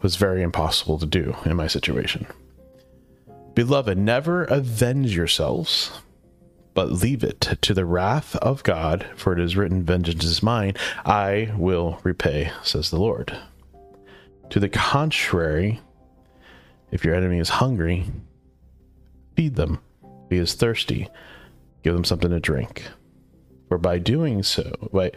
was 0.00 0.16
very 0.16 0.42
impossible 0.42 0.98
to 0.98 1.06
do 1.06 1.36
in 1.44 1.56
my 1.56 1.66
situation. 1.66 2.26
Beloved, 3.54 3.98
never 3.98 4.44
avenge 4.44 5.16
yourselves, 5.16 5.90
but 6.74 6.92
leave 6.92 7.24
it 7.24 7.40
to 7.62 7.74
the 7.74 7.84
wrath 7.84 8.36
of 8.36 8.62
God, 8.62 9.04
for 9.16 9.32
it 9.32 9.40
is 9.40 9.56
written, 9.56 9.82
Vengeance 9.82 10.24
is 10.24 10.42
mine, 10.42 10.74
I 11.04 11.52
will 11.56 11.98
repay, 12.04 12.52
says 12.62 12.90
the 12.90 13.00
Lord. 13.00 13.36
To 14.50 14.60
the 14.60 14.68
contrary, 14.68 15.80
if 16.92 17.04
your 17.04 17.14
enemy 17.14 17.38
is 17.38 17.48
hungry, 17.48 18.06
feed 19.34 19.56
them. 19.56 19.80
If 20.02 20.30
he 20.30 20.36
is 20.36 20.54
thirsty, 20.54 21.08
give 21.82 21.94
them 21.94 22.04
something 22.04 22.30
to 22.30 22.40
drink. 22.40 22.84
For 23.68 23.76
by 23.76 23.98
doing 23.98 24.42
so, 24.42 24.72
by, 24.92 25.12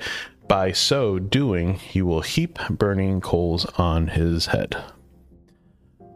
by 0.51 0.73
so 0.73 1.17
doing, 1.17 1.75
he 1.75 2.01
will 2.01 2.19
heap 2.19 2.59
burning 2.69 3.21
coals 3.21 3.63
on 3.77 4.09
his 4.09 4.47
head. 4.47 4.75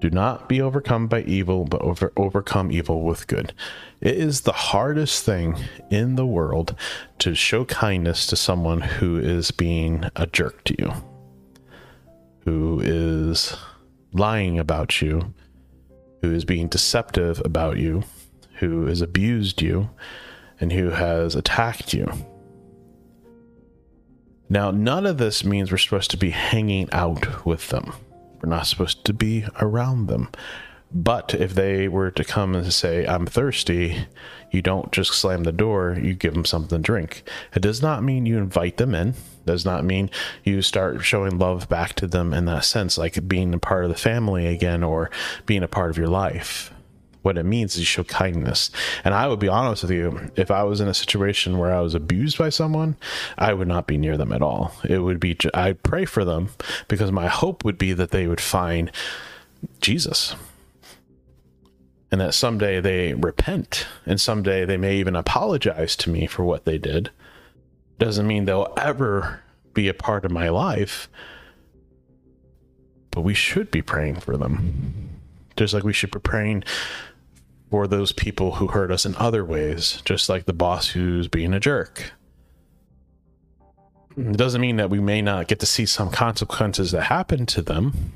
Do 0.01 0.10
not 0.10 0.50
be 0.50 0.60
overcome 0.60 1.08
by 1.08 1.22
evil, 1.22 1.63
but 1.63 1.82
over, 1.82 2.12
overcome 2.18 2.70
evil 2.70 3.04
with 3.04 3.27
good. 3.27 3.54
It 4.01 4.15
is 4.15 4.42
the 4.42 4.51
hardest 4.51 5.24
thing 5.24 5.58
in 5.89 6.18
the 6.18 6.25
world 6.25 6.75
to 7.20 7.34
show 7.34 7.63
kindness 7.63 8.27
to 8.27 8.36
someone 8.36 8.82
who 8.82 9.18
is 9.18 9.51
being 9.51 10.04
a 10.18 10.27
jerk 10.27 10.65
to 10.65 10.75
you, 10.80 10.92
who 12.44 12.82
is 12.84 13.56
lying 14.12 14.60
about 14.60 15.01
you, 15.01 15.34
who 16.22 16.34
is 16.34 16.44
being 16.44 16.68
deceptive 16.68 17.42
about 17.46 17.77
you, 17.77 18.04
who 18.56 18.88
has 18.88 19.00
abused 19.00 19.62
you, 19.62 19.92
and 20.60 20.74
who 20.74 20.89
has 20.89 21.36
attacked 21.36 21.94
you. 21.94 22.12
Now, 24.50 24.70
none 24.72 25.06
of 25.06 25.18
this 25.18 25.44
means 25.44 25.72
we're 25.72 25.78
supposed 25.78 26.12
to 26.12 26.18
be 26.18 26.30
hanging 26.30 26.88
out 26.92 27.46
with 27.46 27.70
them. 27.70 27.94
We're 28.42 28.50
not 28.50 28.68
supposed 28.68 29.04
to 29.06 29.14
be 29.14 29.46
around 29.60 30.08
them. 30.08 30.30
But 30.92 31.34
if 31.34 31.56
they 31.56 31.88
were 31.88 32.12
to 32.12 32.24
come 32.24 32.56
and 32.56 32.72
say, 32.72 33.06
I'm 33.06 33.25
thirsty, 33.25 34.06
you 34.52 34.62
don't 34.62 34.92
just 34.92 35.14
slam 35.14 35.44
the 35.44 35.52
door, 35.52 35.98
you 36.00 36.14
give 36.14 36.34
them 36.34 36.46
something 36.46 36.78
to 36.78 36.82
drink. 36.82 37.24
It 37.54 37.62
does 37.62 37.82
not 37.82 38.04
mean 38.04 38.25
you 38.25 38.38
invite 38.38 38.78
them 38.78 38.94
in. 38.94 39.10
It 39.10 39.46
does 39.46 39.66
not 39.66 39.84
mean 39.84 40.12
you 40.44 40.62
start 40.62 41.04
showing 41.04 41.40
love 41.40 41.68
back 41.68 41.94
to 41.96 42.08
them 42.08 42.34
in 42.34 42.46
that 42.46 42.66
sense, 42.66 42.98
like 42.98 43.28
being 43.28 43.54
a 43.54 43.60
part 43.60 43.84
of 43.84 43.90
the 43.90 43.98
family 43.98 44.46
again 44.46 44.84
or 44.84 45.10
being 45.46 45.64
a 45.64 45.68
part 45.68 45.90
of 45.90 45.98
your 45.98 46.08
life 46.08 46.72
what 47.25 47.39
it 47.39 47.44
means 47.44 47.74
is 47.74 47.79
you 47.79 47.86
show 47.86 48.03
kindness. 48.03 48.70
And 49.03 49.15
I 49.15 49.27
would 49.27 49.39
be 49.39 49.48
honest 49.48 49.82
with 49.82 49.91
you, 49.91 50.32
if 50.36 50.51
I 50.51 50.63
was 50.63 50.79
in 50.79 50.88
a 50.88 50.94
situation 50.94 51.58
where 51.58 51.74
I 51.74 51.82
was 51.82 51.96
abused 51.96 52.38
by 52.38 52.50
someone, 52.50 52.96
I 53.36 53.51
would 53.53 53.67
not 53.67 53.88
be 53.88 53.98
near 53.98 54.15
them 54.15 54.32
at 54.32 54.44
all. 54.44 54.72
It 54.88 55.00
would 55.00 55.20
be, 55.20 55.36
I'd 55.55 55.82
pray 55.82 56.05
for 56.05 56.24
them 56.24 56.50
because 56.88 57.12
my 57.12 57.27
hope 57.27 57.65
would 57.65 57.79
be 57.79 57.94
that 57.94 58.12
they 58.12 58.27
would 58.27 58.39
find 58.39 58.91
Jesus 59.82 60.36
and 62.12 62.21
that 62.21 62.36
someday 62.36 62.80
they 62.80 63.15
repent 63.15 63.88
and 64.06 64.21
someday 64.21 64.63
they 64.63 64.78
may 64.78 64.97
even 64.97 65.15
apologize 65.15 65.95
to 65.97 66.12
me 66.12 66.28
for 66.28 66.45
what 66.45 66.65
they 66.65 66.78
did. 66.78 67.10
Doesn't 67.97 68.28
mean 68.28 68.45
they'll 68.45 68.73
ever 68.78 69.41
be 69.73 69.88
a 69.88 69.95
part 69.95 70.26
of 70.26 70.32
my 70.32 70.50
life, 70.50 71.10
but 73.10 73.21
we 73.21 73.34
should 73.34 73.71
be 73.71 73.82
praying 73.82 74.19
for 74.19 74.38
them. 74.38 75.10
Just 75.58 75.73
like 75.73 75.84
we 75.84 75.93
should 75.93 76.12
be 76.12 76.19
praying 76.19 76.63
for 77.69 77.88
those 77.88 78.12
people 78.12 78.56
who 78.56 78.67
hurt 78.67 78.91
us 78.91 79.06
in 79.06 79.15
other 79.15 79.43
ways, 79.43 80.01
just 80.06 80.30
like 80.30 80.45
the 80.45 80.54
boss 80.54 80.89
who's 80.89 81.28
being 81.28 81.54
a 81.54 81.60
jerk. 81.60 82.13
It 84.17 84.38
doesn't 84.38 84.62
mean 84.62 84.78
that 84.78 84.89
we 84.89 84.99
may 84.99 85.21
not 85.21 85.47
get 85.47 85.60
to 85.60 85.65
see 85.65 85.86
some 85.86 86.10
consequences 86.10 86.91
that 86.91 87.04
happen 87.04 87.45
to 87.47 87.62
them. 87.62 88.13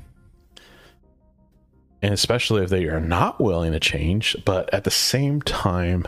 And 2.02 2.14
especially 2.14 2.62
if 2.62 2.70
they 2.70 2.86
are 2.86 3.00
not 3.00 3.40
willing 3.40 3.72
to 3.72 3.80
change, 3.80 4.36
but 4.46 4.72
at 4.72 4.84
the 4.84 4.90
same 4.90 5.42
time, 5.42 6.06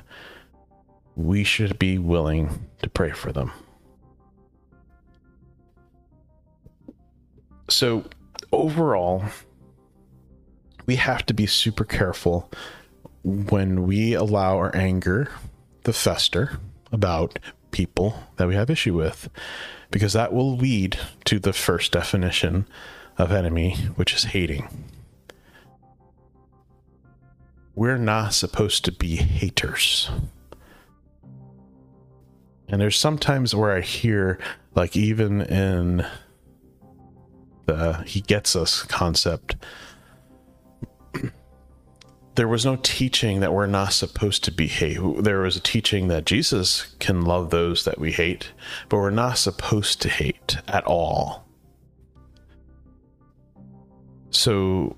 we 1.15 1.45
should 1.45 1.79
be 1.79 1.99
willing 1.99 2.67
to 2.83 2.89
pray 2.89 3.11
for 3.11 3.33
them. 3.33 3.53
So, 7.69 8.05
overall, 8.51 9.25
we 10.87 10.97
have 10.97 11.27
to 11.27 11.35
be 11.35 11.47
super 11.47 11.85
careful 11.85 12.51
when 13.25 13.87
we 13.87 14.15
allow 14.15 14.57
our 14.57 14.75
anger 14.75 15.29
to 15.85 15.93
fester 15.93 16.59
about 16.91 17.39
people 17.71 18.23
that 18.37 18.49
we 18.49 18.55
have 18.55 18.71
issue 18.71 18.95
with, 18.95 19.29
because 19.91 20.13
that 20.13 20.33
will 20.33 20.57
lead 20.57 20.99
to 21.25 21.39
the 21.39 21.53
first 21.53 21.93
definition 21.93 22.67
of 23.19 23.33
enemy, 23.33 23.77
which 23.97 24.15
is 24.15 24.25
hating. 24.25 24.69
We're 27.75 27.99
not 27.99 28.35
supposed 28.35 28.85
to 28.85 28.93
be 28.93 29.17
haters. 29.17 30.11
And 32.69 32.81
there's 32.81 32.99
sometimes 32.99 33.55
where 33.55 33.73
I 33.73 33.81
hear, 33.81 34.39
like, 34.75 34.97
even 34.97 35.43
in 35.43 36.07
the 37.67 38.03
he 38.07 38.21
gets 38.21 38.57
us 38.57 38.83
concept, 38.83 39.57
there 42.35 42.49
was 42.49 42.65
no 42.65 42.77
teaching 42.77 43.41
that 43.41 43.53
we're 43.53 43.67
not 43.67 43.93
supposed 43.93 44.43
to 44.45 44.53
be 44.53 44.67
hate. 44.67 44.99
There 45.23 45.41
was 45.41 45.57
a 45.57 45.61
teaching 45.61 46.09
that 46.09 46.25
Jesus 46.25 46.95
can 46.99 47.23
love 47.23 47.51
those 47.51 47.85
that 47.85 47.99
we 47.99 48.13
hate, 48.13 48.53
but 48.89 48.97
we're 48.97 49.11
not 49.11 49.39
supposed 49.39 50.01
to 50.03 50.09
hate 50.09 50.57
at 50.67 50.85
all. 50.85 51.47
So 54.31 54.97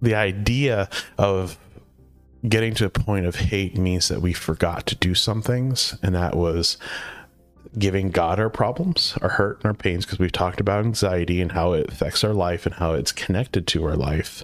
the 0.00 0.14
idea 0.14 0.88
of 1.18 1.58
getting 2.48 2.74
to 2.74 2.86
a 2.86 2.90
point 2.90 3.26
of 3.26 3.36
hate 3.36 3.76
means 3.76 4.08
that 4.08 4.22
we 4.22 4.32
forgot 4.32 4.86
to 4.86 4.94
do 4.94 5.14
some 5.14 5.42
things, 5.42 5.96
and 6.02 6.14
that 6.14 6.34
was 6.34 6.78
giving 7.78 8.10
God 8.10 8.40
our 8.40 8.48
problems, 8.48 9.18
our 9.20 9.28
hurt, 9.30 9.58
and 9.58 9.66
our 9.66 9.74
pains, 9.74 10.06
because 10.06 10.18
we've 10.18 10.32
talked 10.32 10.60
about 10.60 10.86
anxiety 10.86 11.42
and 11.42 11.52
how 11.52 11.74
it 11.74 11.90
affects 11.90 12.24
our 12.24 12.32
life 12.32 12.64
and 12.64 12.76
how 12.76 12.94
it's 12.94 13.12
connected 13.12 13.66
to 13.66 13.84
our 13.84 13.96
life 13.96 14.42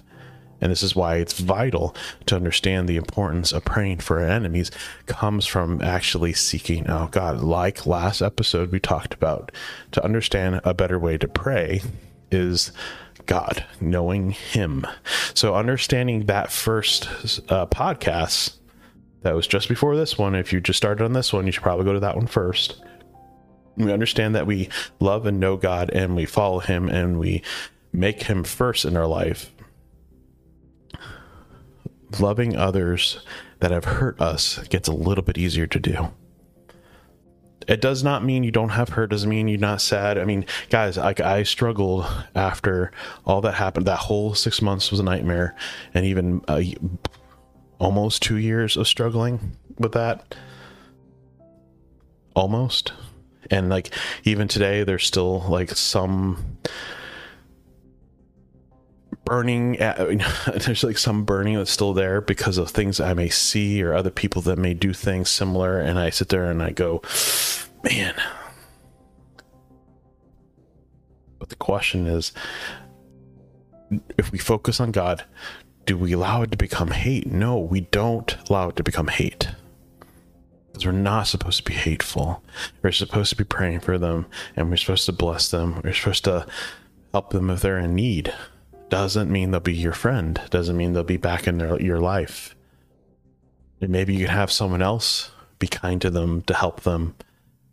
and 0.63 0.71
this 0.71 0.81
is 0.81 0.95
why 0.95 1.17
it's 1.17 1.41
vital 1.41 1.93
to 2.25 2.37
understand 2.37 2.87
the 2.87 2.95
importance 2.95 3.51
of 3.51 3.65
praying 3.65 3.97
for 3.97 4.21
our 4.21 4.29
enemies 4.29 4.71
comes 5.07 5.45
from 5.45 5.81
actually 5.81 6.31
seeking 6.31 6.87
out 6.87 7.11
God. 7.11 7.41
Like 7.41 7.85
last 7.85 8.21
episode 8.21 8.71
we 8.71 8.79
talked 8.79 9.13
about, 9.13 9.51
to 9.91 10.01
understand 10.05 10.61
a 10.63 10.73
better 10.73 10.97
way 10.97 11.17
to 11.17 11.27
pray 11.27 11.81
is 12.31 12.71
God, 13.25 13.65
knowing 13.81 14.31
Him. 14.31 14.87
So 15.33 15.53
understanding 15.53 16.27
that 16.27 16.49
first 16.49 17.09
uh, 17.49 17.65
podcast 17.65 18.55
that 19.23 19.35
was 19.35 19.47
just 19.47 19.67
before 19.67 19.97
this 19.97 20.17
one. 20.17 20.33
If 20.33 20.53
you 20.53 20.61
just 20.61 20.77
started 20.77 21.03
on 21.03 21.11
this 21.11 21.33
one, 21.33 21.45
you 21.45 21.51
should 21.51 21.63
probably 21.63 21.83
go 21.83 21.93
to 21.93 21.99
that 21.99 22.15
one 22.15 22.27
first. 22.27 22.81
We 23.75 23.91
understand 23.91 24.33
that 24.35 24.47
we 24.47 24.69
love 25.01 25.25
and 25.25 25.41
know 25.41 25.57
God 25.57 25.89
and 25.89 26.15
we 26.15 26.25
follow 26.25 26.59
Him 26.59 26.87
and 26.87 27.19
we 27.19 27.43
make 27.91 28.23
Him 28.23 28.45
first 28.45 28.85
in 28.85 28.95
our 28.95 29.07
life 29.07 29.53
loving 32.19 32.55
others 32.55 33.19
that 33.59 33.71
have 33.71 33.85
hurt 33.85 34.19
us 34.21 34.59
gets 34.69 34.87
a 34.87 34.93
little 34.93 35.23
bit 35.23 35.37
easier 35.37 35.67
to 35.67 35.79
do. 35.79 36.09
It 37.67 37.81
does 37.81 38.03
not 38.03 38.23
mean 38.23 38.43
you 38.43 38.51
don't 38.51 38.69
have 38.69 38.89
hurt. 38.89 39.09
Doesn't 39.09 39.29
mean 39.29 39.47
you're 39.47 39.59
not 39.59 39.81
sad. 39.81 40.17
I 40.17 40.25
mean, 40.25 40.45
guys, 40.69 40.97
like 40.97 41.19
I 41.19 41.43
struggled 41.43 42.05
after 42.35 42.91
all 43.25 43.41
that 43.41 43.53
happened. 43.53 43.85
That 43.85 43.99
whole 43.99 44.35
six 44.35 44.61
months 44.61 44.91
was 44.91 44.99
a 44.99 45.03
nightmare, 45.03 45.55
and 45.93 46.05
even 46.05 46.41
uh, 46.47 46.61
almost 47.79 48.21
two 48.21 48.37
years 48.37 48.75
of 48.75 48.87
struggling 48.87 49.57
with 49.77 49.93
that. 49.93 50.35
Almost, 52.35 52.93
and 53.51 53.69
like 53.69 53.93
even 54.23 54.47
today, 54.47 54.83
there's 54.83 55.05
still 55.05 55.41
like 55.47 55.69
some 55.71 56.57
burning 59.25 59.81
uh, 59.81 60.15
at, 60.47 60.55
there's 60.65 60.83
like 60.83 60.97
some 60.97 61.23
burning 61.23 61.55
that's 61.55 61.71
still 61.71 61.93
there 61.93 62.21
because 62.21 62.57
of 62.57 62.69
things 62.69 62.99
I 62.99 63.13
may 63.13 63.29
see 63.29 63.81
or 63.81 63.93
other 63.93 64.11
people 64.11 64.41
that 64.43 64.57
may 64.57 64.73
do 64.73 64.93
things 64.93 65.29
similar 65.29 65.79
and 65.79 65.97
I 65.97 66.09
sit 66.09 66.29
there 66.29 66.49
and 66.49 66.61
I 66.61 66.71
go 66.71 67.01
man 67.83 68.15
but 71.39 71.49
the 71.49 71.55
question 71.55 72.07
is 72.07 72.33
if 74.17 74.31
we 74.31 74.39
focus 74.39 74.79
on 74.79 74.91
God 74.91 75.23
do 75.85 75.97
we 75.97 76.13
allow 76.13 76.43
it 76.43 76.51
to 76.51 76.57
become 76.57 76.91
hate? 76.91 77.27
No, 77.27 77.59
we 77.59 77.81
don't 77.81 78.37
allow 78.49 78.69
it 78.69 78.75
to 78.77 78.83
become 78.83 79.07
hate. 79.07 79.49
Because 80.67 80.85
we're 80.85 80.91
not 80.93 81.27
supposed 81.27 81.57
to 81.57 81.63
be 81.63 81.73
hateful. 81.73 82.43
We're 82.81 82.91
supposed 82.91 83.29
to 83.31 83.35
be 83.35 83.43
praying 83.43 83.81
for 83.81 83.97
them 83.97 84.25
and 84.55 84.69
we're 84.69 84.77
supposed 84.77 85.05
to 85.07 85.11
bless 85.11 85.51
them. 85.51 85.81
We're 85.83 85.93
supposed 85.93 86.23
to 86.23 86.47
help 87.11 87.31
them 87.31 87.49
if 87.49 87.61
they're 87.61 87.77
in 87.77 87.95
need. 87.95 88.33
Doesn't 88.93 89.31
mean 89.31 89.49
they'll 89.49 89.59
be 89.59 89.73
your 89.73 89.93
friend. 89.93 90.39
Doesn't 90.51 90.77
mean 90.77 90.93
they'll 90.93 91.03
be 91.03 91.17
back 91.17 91.47
in 91.47 91.57
their, 91.57 91.81
your 91.81 91.99
life. 91.99 92.55
And 93.81 93.89
maybe 93.89 94.13
you 94.13 94.27
can 94.27 94.35
have 94.35 94.51
someone 94.51 94.83
else 94.83 95.31
be 95.57 95.65
kind 95.65 95.99
to 96.03 96.11
them 96.11 96.43
to 96.43 96.53
help 96.53 96.81
them 96.81 97.15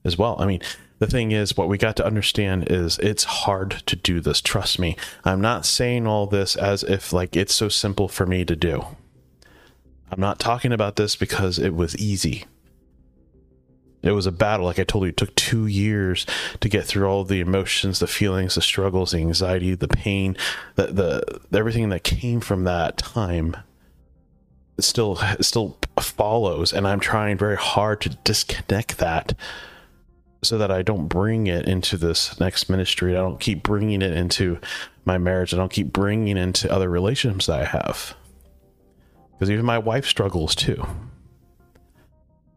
as 0.02 0.16
well. 0.16 0.34
I 0.38 0.46
mean, 0.46 0.62
the 0.98 1.06
thing 1.06 1.32
is, 1.32 1.58
what 1.58 1.68
we 1.68 1.76
got 1.76 1.96
to 1.96 2.06
understand 2.06 2.68
is 2.70 2.98
it's 3.00 3.24
hard 3.24 3.82
to 3.84 3.96
do 3.96 4.20
this. 4.20 4.40
Trust 4.40 4.78
me. 4.78 4.96
I'm 5.22 5.42
not 5.42 5.66
saying 5.66 6.06
all 6.06 6.26
this 6.26 6.56
as 6.56 6.84
if 6.84 7.12
like 7.12 7.36
it's 7.36 7.54
so 7.54 7.68
simple 7.68 8.08
for 8.08 8.24
me 8.24 8.46
to 8.46 8.56
do. 8.56 8.86
I'm 10.10 10.20
not 10.20 10.38
talking 10.38 10.72
about 10.72 10.96
this 10.96 11.16
because 11.16 11.58
it 11.58 11.74
was 11.74 11.94
easy. 11.98 12.46
It 14.02 14.12
was 14.12 14.26
a 14.26 14.32
battle. 14.32 14.66
Like 14.66 14.78
I 14.78 14.84
told 14.84 15.04
you, 15.04 15.10
it 15.10 15.16
took 15.16 15.34
two 15.34 15.66
years 15.66 16.26
to 16.60 16.68
get 16.68 16.84
through 16.84 17.06
all 17.06 17.24
the 17.24 17.40
emotions, 17.40 17.98
the 17.98 18.06
feelings, 18.06 18.54
the 18.54 18.62
struggles, 18.62 19.12
the 19.12 19.18
anxiety, 19.18 19.74
the 19.74 19.88
pain, 19.88 20.36
the, 20.76 20.86
the 21.50 21.58
everything 21.58 21.90
that 21.90 22.04
came 22.04 22.40
from 22.40 22.64
that 22.64 22.96
time. 22.96 23.56
It 24.78 24.82
still 24.82 25.16
still 25.40 25.76
follows, 25.98 26.72
and 26.72 26.86
I'm 26.88 27.00
trying 27.00 27.36
very 27.36 27.56
hard 27.56 28.00
to 28.02 28.08
disconnect 28.24 28.98
that 28.98 29.34
so 30.42 30.56
that 30.56 30.70
I 30.70 30.80
don't 30.80 31.06
bring 31.06 31.46
it 31.46 31.66
into 31.68 31.98
this 31.98 32.40
next 32.40 32.70
ministry. 32.70 33.14
I 33.14 33.20
don't 33.20 33.40
keep 33.40 33.62
bringing 33.62 34.00
it 34.00 34.12
into 34.12 34.58
my 35.04 35.18
marriage. 35.18 35.52
I 35.52 35.58
don't 35.58 35.72
keep 35.72 35.92
bringing 35.92 36.36
it 36.36 36.40
into 36.40 36.72
other 36.72 36.88
relationships 36.88 37.46
that 37.46 37.60
I 37.60 37.64
have. 37.64 38.14
Because 39.32 39.50
even 39.50 39.66
my 39.66 39.78
wife 39.78 40.06
struggles 40.06 40.54
too. 40.54 40.86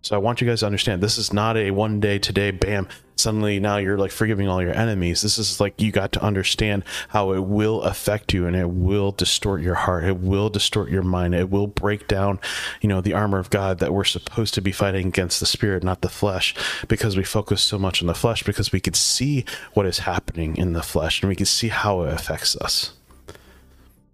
So 0.04 0.18
I 0.18 0.20
want 0.20 0.42
you 0.42 0.48
guys 0.48 0.60
to 0.60 0.66
understand 0.66 1.02
this 1.02 1.18
is 1.18 1.32
not 1.32 1.56
a 1.56 1.72
one 1.72 2.02
day 2.02 2.20
today, 2.20 2.52
bam, 2.52 2.90
suddenly 3.16 3.58
now 3.62 3.78
you're 3.78 3.98
like 3.98 4.12
forgiving 4.12 4.50
all 4.50 4.62
your 4.62 4.74
enemies. 4.74 5.22
This 5.22 5.38
is 5.38 5.62
like 5.62 5.82
you 5.82 5.94
got 5.94 6.12
to 6.12 6.22
understand 6.22 6.84
how 7.08 7.32
it 7.32 7.40
will 7.40 7.82
affect 7.84 8.34
you 8.34 8.46
and 8.46 8.54
it 8.54 8.70
will 8.70 9.14
distort 9.14 9.62
your 9.62 9.76
heart. 9.76 10.04
It 10.04 10.18
will 10.18 10.50
distort 10.50 10.90
your 10.90 11.04
mind. 11.04 11.34
It 11.34 11.50
will 11.50 11.68
break 11.68 12.10
down, 12.10 12.42
you 12.82 12.90
know, 12.90 13.00
the 13.00 13.14
armor 13.14 13.40
of 13.40 13.50
God 13.50 13.80
that 13.80 13.94
we're 13.94 14.04
supposed 14.04 14.54
to 14.56 14.62
be 14.62 14.74
fighting 14.74 15.08
against 15.08 15.40
the 15.40 15.46
spirit, 15.46 15.84
not 15.84 16.02
the 16.02 16.10
flesh, 16.10 16.54
because 16.90 17.16
we 17.16 17.24
focus 17.24 17.62
so 17.62 17.80
much 17.80 18.02
on 18.02 18.08
the 18.08 18.14
flesh 18.14 18.44
because 18.44 18.74
we 18.74 18.82
could 18.82 18.98
see 18.98 19.46
what 19.74 19.86
is 19.86 20.00
happening 20.00 20.58
in 20.58 20.74
the 20.74 20.84
flesh 20.84 21.22
and 21.22 21.30
we 21.30 21.36
can 21.38 21.46
see 21.46 21.70
how 21.70 22.02
it 22.02 22.12
affects 22.12 22.58
us. 22.58 22.92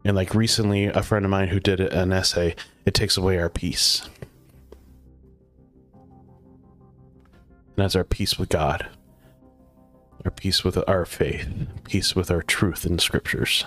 And 0.05 0.15
like 0.15 0.35
recently, 0.35 0.85
a 0.85 1.01
friend 1.01 1.25
of 1.25 1.31
mine 1.31 1.47
who 1.47 1.59
did 1.59 1.79
an 1.79 2.13
essay, 2.13 2.55
it 2.85 2.93
takes 2.93 3.17
away 3.17 3.39
our 3.39 3.49
peace 3.49 4.07
and 7.79 7.85
as 7.85 7.95
our 7.95 8.03
peace 8.03 8.37
with 8.37 8.49
God, 8.49 8.87
our 10.25 10.31
peace 10.31 10.65
with 10.65 10.77
our 10.89 11.05
faith, 11.05 11.47
peace 11.85 12.13
with 12.13 12.29
our 12.29 12.41
truth 12.41 12.85
in 12.85 12.99
scriptures. 12.99 13.63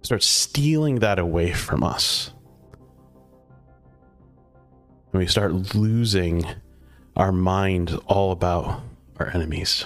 Start 0.00 0.22
stealing 0.22 1.00
that 1.00 1.18
away 1.18 1.52
from 1.52 1.84
us. 1.84 2.32
And 5.12 5.20
we 5.20 5.26
start 5.26 5.74
losing 5.74 6.46
our 7.16 7.32
mind 7.32 8.00
all 8.06 8.32
about 8.32 8.80
our 9.18 9.28
enemies. 9.28 9.84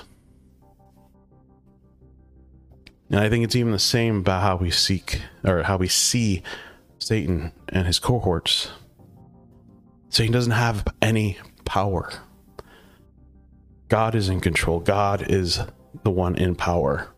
And 3.10 3.18
I 3.18 3.28
think 3.28 3.42
it's 3.42 3.56
even 3.56 3.72
the 3.72 3.78
same 3.80 4.18
about 4.18 4.42
how 4.42 4.54
we 4.54 4.70
seek 4.70 5.20
or 5.42 5.64
how 5.64 5.78
we 5.78 5.88
see 5.88 6.44
Satan 7.00 7.50
and 7.70 7.88
his 7.88 7.98
cohorts. 7.98 8.70
Satan 10.10 10.32
doesn't 10.32 10.52
have 10.52 10.86
any 11.02 11.38
power 11.64 12.12
God 13.94 14.16
is 14.16 14.28
in 14.28 14.40
control. 14.40 14.80
God 14.80 15.30
is 15.30 15.60
the 16.02 16.10
one 16.10 16.34
in 16.34 16.56
power. 16.56 17.14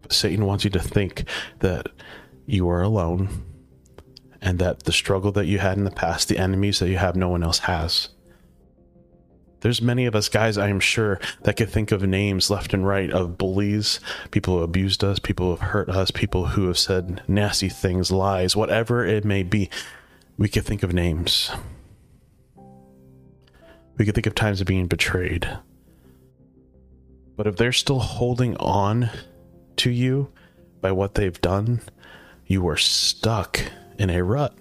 But 0.00 0.12
Satan 0.12 0.44
wants 0.44 0.64
you 0.64 0.70
to 0.70 0.80
think 0.80 1.22
that 1.60 1.86
you 2.44 2.68
are 2.68 2.82
alone 2.82 3.28
and 4.40 4.58
that 4.58 4.82
the 4.82 4.92
struggle 4.92 5.30
that 5.30 5.46
you 5.46 5.60
had 5.60 5.78
in 5.78 5.84
the 5.84 5.92
past, 5.92 6.26
the 6.26 6.38
enemies 6.38 6.80
that 6.80 6.88
you 6.88 6.96
have, 6.96 7.14
no 7.14 7.28
one 7.28 7.44
else 7.44 7.60
has. 7.60 8.08
There's 9.60 9.80
many 9.80 10.06
of 10.06 10.16
us 10.16 10.28
guys, 10.28 10.58
I 10.58 10.66
am 10.66 10.80
sure, 10.80 11.20
that 11.42 11.56
could 11.56 11.70
think 11.70 11.92
of 11.92 12.02
names 12.02 12.50
left 12.50 12.74
and 12.74 12.84
right 12.84 13.08
of 13.08 13.38
bullies, 13.38 14.00
people 14.32 14.58
who 14.58 14.64
abused 14.64 15.04
us, 15.04 15.20
people 15.20 15.46
who 15.46 15.60
have 15.60 15.70
hurt 15.70 15.88
us, 15.88 16.10
people 16.10 16.48
who 16.48 16.66
have 16.66 16.78
said 16.78 17.22
nasty 17.28 17.68
things, 17.68 18.10
lies, 18.10 18.56
whatever 18.56 19.06
it 19.06 19.24
may 19.24 19.44
be. 19.44 19.70
We 20.36 20.48
could 20.48 20.64
think 20.64 20.82
of 20.82 20.92
names. 20.92 21.52
We 23.96 24.04
could 24.04 24.14
think 24.14 24.26
of 24.26 24.34
times 24.34 24.60
of 24.60 24.66
being 24.66 24.86
betrayed. 24.86 25.48
But 27.36 27.46
if 27.46 27.56
they're 27.56 27.72
still 27.72 27.98
holding 27.98 28.56
on 28.56 29.10
to 29.76 29.90
you 29.90 30.32
by 30.80 30.92
what 30.92 31.14
they've 31.14 31.40
done, 31.40 31.80
you 32.46 32.66
are 32.68 32.76
stuck 32.76 33.60
in 33.98 34.10
a 34.10 34.22
rut. 34.22 34.54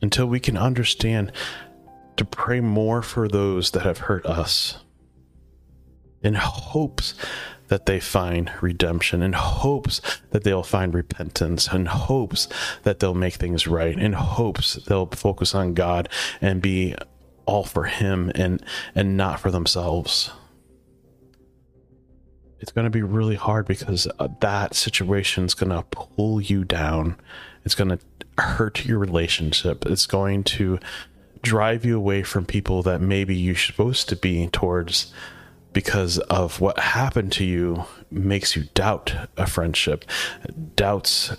Until 0.00 0.26
we 0.26 0.38
can 0.38 0.56
understand 0.56 1.32
to 2.16 2.24
pray 2.24 2.60
more 2.60 3.02
for 3.02 3.28
those 3.28 3.70
that 3.72 3.82
have 3.82 3.98
hurt 3.98 4.24
us 4.26 4.78
in 6.22 6.34
hopes 6.34 7.14
that 7.68 7.86
they 7.86 8.00
find 8.00 8.50
redemption, 8.60 9.22
in 9.22 9.32
hopes 9.32 10.00
that 10.30 10.44
they'll 10.44 10.62
find 10.62 10.94
repentance, 10.94 11.72
in 11.72 11.86
hopes 11.86 12.48
that 12.82 12.98
they'll 12.98 13.14
make 13.14 13.34
things 13.34 13.66
right, 13.66 13.98
in 13.98 14.12
hopes 14.12 14.74
they'll 14.86 15.06
focus 15.06 15.54
on 15.54 15.74
God 15.74 16.08
and 16.40 16.60
be 16.60 16.94
all 17.46 17.64
for 17.64 17.84
Him 17.84 18.30
and 18.34 18.62
and 18.94 19.16
not 19.16 19.40
for 19.40 19.50
themselves. 19.50 20.30
It's 22.60 22.72
going 22.72 22.86
to 22.86 22.90
be 22.90 23.02
really 23.02 23.36
hard 23.36 23.66
because 23.66 24.08
uh, 24.18 24.28
that 24.40 24.74
situation 24.74 25.44
is 25.44 25.54
going 25.54 25.70
to 25.70 25.82
pull 25.90 26.40
you 26.40 26.64
down. 26.64 27.16
It's 27.64 27.76
going 27.76 27.90
to 27.90 28.00
hurt 28.36 28.84
your 28.84 28.98
relationship. 28.98 29.86
It's 29.86 30.06
going 30.06 30.42
to 30.44 30.80
drive 31.42 31.84
you 31.84 31.96
away 31.96 32.22
from 32.22 32.44
people 32.44 32.82
that 32.82 33.00
maybe 33.00 33.36
you're 33.36 33.54
supposed 33.54 34.08
to 34.08 34.16
be 34.16 34.48
towards 34.48 35.12
because 35.78 36.18
of 36.18 36.60
what 36.60 36.76
happened 36.76 37.30
to 37.30 37.44
you 37.44 37.84
makes 38.10 38.56
you 38.56 38.64
doubt 38.74 39.14
a 39.36 39.46
friendship, 39.46 40.04
doubts 40.74 41.36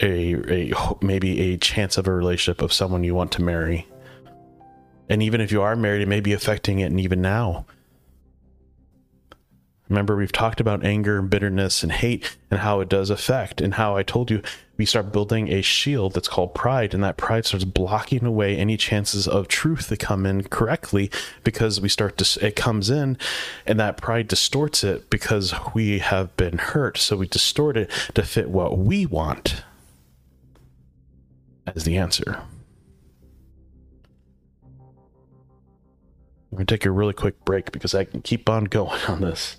a, 0.00 0.34
a 0.52 0.72
maybe 1.00 1.52
a 1.52 1.56
chance 1.56 1.96
of 1.96 2.08
a 2.08 2.12
relationship 2.12 2.62
of 2.62 2.72
someone 2.72 3.04
you 3.04 3.14
want 3.14 3.30
to 3.30 3.42
marry. 3.42 3.86
And 5.08 5.22
even 5.22 5.40
if 5.40 5.52
you 5.52 5.62
are 5.62 5.76
married, 5.76 6.02
it 6.02 6.08
may 6.08 6.18
be 6.18 6.32
affecting 6.32 6.80
it, 6.80 6.86
and 6.86 6.98
even 6.98 7.22
now. 7.22 7.64
Remember, 9.88 10.16
we've 10.16 10.32
talked 10.32 10.60
about 10.60 10.84
anger 10.84 11.18
and 11.18 11.30
bitterness 11.30 11.84
and 11.84 11.92
hate 11.92 12.36
and 12.50 12.60
how 12.60 12.80
it 12.80 12.88
does 12.88 13.08
affect, 13.08 13.60
and 13.60 13.74
how 13.74 13.96
I 13.96 14.02
told 14.02 14.32
you 14.32 14.42
we 14.76 14.84
start 14.84 15.12
building 15.12 15.48
a 15.52 15.62
shield 15.62 16.14
that's 16.14 16.28
called 16.28 16.54
pride, 16.54 16.92
and 16.92 17.04
that 17.04 17.16
pride 17.16 17.46
starts 17.46 17.64
blocking 17.64 18.24
away 18.24 18.56
any 18.56 18.76
chances 18.76 19.28
of 19.28 19.46
truth 19.46 19.88
to 19.88 19.96
come 19.96 20.26
in 20.26 20.42
correctly 20.44 21.10
because 21.44 21.80
we 21.80 21.88
start 21.88 22.18
to, 22.18 22.46
it 22.46 22.56
comes 22.56 22.90
in, 22.90 23.16
and 23.64 23.78
that 23.78 23.96
pride 23.96 24.26
distorts 24.26 24.82
it 24.82 25.08
because 25.08 25.54
we 25.72 26.00
have 26.00 26.36
been 26.36 26.58
hurt. 26.58 26.98
So 26.98 27.16
we 27.16 27.28
distort 27.28 27.76
it 27.76 27.90
to 28.14 28.24
fit 28.24 28.50
what 28.50 28.76
we 28.76 29.06
want 29.06 29.62
as 31.66 31.84
the 31.84 31.96
answer. 31.96 32.42
We're 36.50 36.58
going 36.58 36.66
to 36.66 36.74
take 36.74 36.86
a 36.86 36.90
really 36.90 37.12
quick 37.12 37.44
break 37.44 37.70
because 37.70 37.94
I 37.94 38.04
can 38.04 38.22
keep 38.22 38.48
on 38.48 38.64
going 38.64 39.00
on 39.02 39.20
this. 39.20 39.58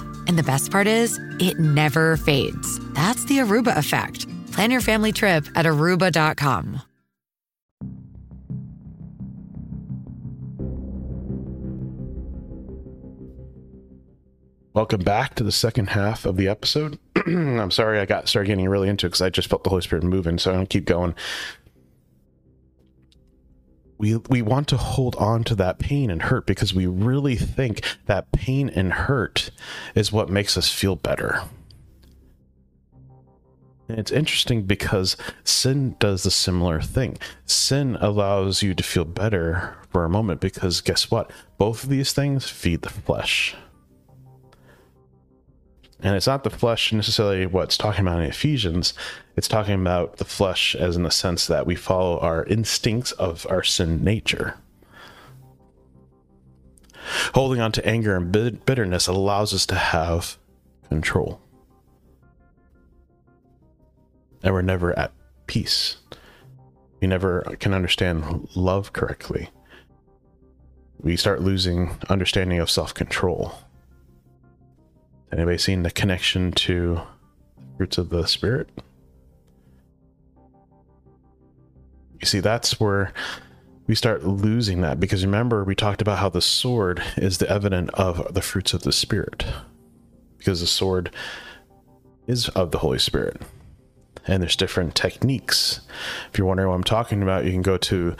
And 0.31 0.39
the 0.39 0.43
best 0.43 0.71
part 0.71 0.87
is, 0.87 1.19
it 1.41 1.59
never 1.59 2.15
fades. 2.15 2.79
That's 2.93 3.25
the 3.25 3.39
Aruba 3.39 3.75
effect. 3.75 4.27
Plan 4.53 4.71
your 4.71 4.79
family 4.79 5.11
trip 5.11 5.45
at 5.55 5.65
aruba.com. 5.65 6.81
Welcome 14.73 15.01
back 15.01 15.35
to 15.35 15.43
the 15.43 15.51
second 15.51 15.89
half 15.89 16.25
of 16.25 16.37
the 16.37 16.47
episode. 16.47 16.97
I'm 17.27 17.69
sorry 17.69 17.99
I 17.99 18.05
got 18.05 18.29
started 18.29 18.47
getting 18.47 18.69
really 18.69 18.87
into 18.87 19.07
it 19.07 19.09
because 19.09 19.21
I 19.21 19.29
just 19.29 19.49
felt 19.49 19.65
the 19.65 19.69
Holy 19.69 19.81
Spirit 19.81 20.05
moving, 20.05 20.37
so 20.37 20.51
I'm 20.51 20.55
gonna 20.59 20.65
keep 20.67 20.85
going. 20.85 21.13
We 24.01 24.15
we 24.15 24.41
want 24.41 24.67
to 24.69 24.77
hold 24.77 25.15
on 25.17 25.43
to 25.43 25.53
that 25.53 25.77
pain 25.77 26.09
and 26.09 26.23
hurt 26.23 26.47
because 26.47 26.73
we 26.73 26.87
really 26.87 27.35
think 27.35 27.83
that 28.07 28.31
pain 28.31 28.67
and 28.67 28.91
hurt 28.91 29.51
is 29.93 30.11
what 30.11 30.27
makes 30.27 30.57
us 30.57 30.73
feel 30.73 30.95
better. 30.95 31.43
And 33.87 33.99
it's 33.99 34.11
interesting 34.11 34.63
because 34.63 35.17
sin 35.43 35.97
does 35.99 36.23
the 36.23 36.31
similar 36.31 36.81
thing. 36.81 37.19
Sin 37.45 37.95
allows 38.01 38.63
you 38.63 38.73
to 38.73 38.81
feel 38.81 39.05
better 39.05 39.77
for 39.91 40.03
a 40.03 40.09
moment 40.09 40.41
because 40.41 40.81
guess 40.81 41.11
what? 41.11 41.29
Both 41.59 41.83
of 41.83 41.91
these 41.91 42.11
things 42.11 42.49
feed 42.49 42.81
the 42.81 42.89
flesh. 42.89 43.53
And 46.03 46.15
it's 46.15 46.27
not 46.27 46.43
the 46.43 46.49
flesh 46.49 46.91
necessarily 46.91 47.45
what's 47.45 47.77
talking 47.77 48.07
about 48.07 48.21
in 48.21 48.25
Ephesians. 48.25 48.93
It's 49.35 49.47
talking 49.47 49.75
about 49.75 50.17
the 50.17 50.25
flesh 50.25 50.75
as 50.75 50.95
in 50.95 51.03
the 51.03 51.11
sense 51.11 51.45
that 51.47 51.67
we 51.67 51.75
follow 51.75 52.19
our 52.19 52.43
instincts 52.45 53.11
of 53.13 53.45
our 53.49 53.61
sin 53.61 54.03
nature. 54.03 54.55
Holding 57.35 57.61
on 57.61 57.71
to 57.73 57.85
anger 57.85 58.15
and 58.15 58.31
bitterness 58.65 59.07
allows 59.07 59.53
us 59.53 59.65
to 59.67 59.75
have 59.75 60.37
control. 60.89 61.39
And 64.43 64.53
we're 64.53 64.63
never 64.63 64.97
at 64.97 65.11
peace. 65.45 65.97
We 66.99 67.07
never 67.07 67.41
can 67.59 67.73
understand 67.73 68.49
love 68.55 68.91
correctly. 68.93 69.49
We 70.99 71.15
start 71.15 71.41
losing 71.41 71.97
understanding 72.09 72.59
of 72.59 72.71
self 72.71 72.93
control 72.93 73.55
Anybody 75.31 75.57
seen 75.57 75.83
the 75.83 75.91
connection 75.91 76.51
to 76.53 77.01
fruits 77.77 77.97
of 77.97 78.09
the 78.09 78.27
spirit? 78.27 78.69
You 82.19 82.25
see, 82.25 82.39
that's 82.39 82.79
where 82.79 83.13
we 83.87 83.95
start 83.95 84.23
losing 84.23 84.81
that 84.81 84.99
because 84.99 85.25
remember, 85.25 85.63
we 85.63 85.75
talked 85.75 86.01
about 86.01 86.19
how 86.19 86.29
the 86.29 86.41
sword 86.41 87.01
is 87.17 87.39
the 87.39 87.49
evident 87.49 87.89
of 87.91 88.33
the 88.33 88.41
fruits 88.41 88.73
of 88.73 88.83
the 88.83 88.91
spirit 88.91 89.45
because 90.37 90.61
the 90.61 90.67
sword 90.67 91.11
is 92.27 92.49
of 92.49 92.71
the 92.71 92.79
Holy 92.79 92.99
Spirit. 92.99 93.41
And 94.27 94.43
there's 94.43 94.55
different 94.55 94.95
techniques. 94.95 95.81
If 96.31 96.37
you're 96.37 96.47
wondering 96.47 96.69
what 96.69 96.75
I'm 96.75 96.83
talking 96.83 97.23
about, 97.23 97.45
you 97.45 97.51
can 97.51 97.63
go 97.63 97.77
to 97.77 98.15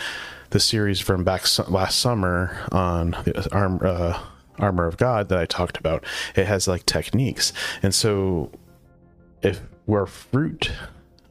the 0.50 0.60
series 0.60 1.00
from 1.00 1.24
back 1.24 1.46
last 1.70 2.00
summer 2.00 2.68
on 2.72 3.12
the 3.12 3.48
arm, 3.52 3.80
uh, 3.84 4.22
armor 4.60 4.88
of 4.88 4.98
God 4.98 5.30
that 5.30 5.40
I 5.40 5.46
talked 5.46 5.78
about, 5.78 6.06
it 6.36 6.46
has 6.46 6.68
like 6.68 6.86
techniques. 6.86 7.54
And 7.82 7.94
so 7.94 8.52
if 9.42 9.62
we're 9.86 10.06
fruit 10.06 10.72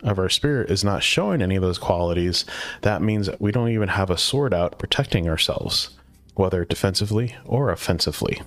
of 0.02 0.18
our 0.18 0.28
spirit 0.28 0.70
is 0.70 0.82
not 0.82 1.02
showing 1.02 1.42
any 1.42 1.56
of 1.56 1.62
those 1.62 1.78
qualities, 1.78 2.44
that 2.82 3.02
means 3.02 3.26
that 3.26 3.40
we 3.40 3.52
don't 3.52 3.68
even 3.68 3.88
have 3.88 4.10
a 4.10 4.18
sword 4.18 4.54
out 4.54 4.78
protecting 4.78 5.28
ourselves, 5.28 5.90
whether 6.34 6.64
defensively 6.64 7.36
or 7.44 7.70
offensively. 7.70 8.42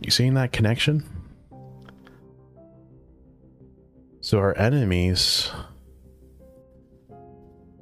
You 0.00 0.10
seeing 0.10 0.34
that 0.34 0.52
connection? 0.52 1.04
So 4.22 4.38
our 4.38 4.56
enemies 4.56 5.50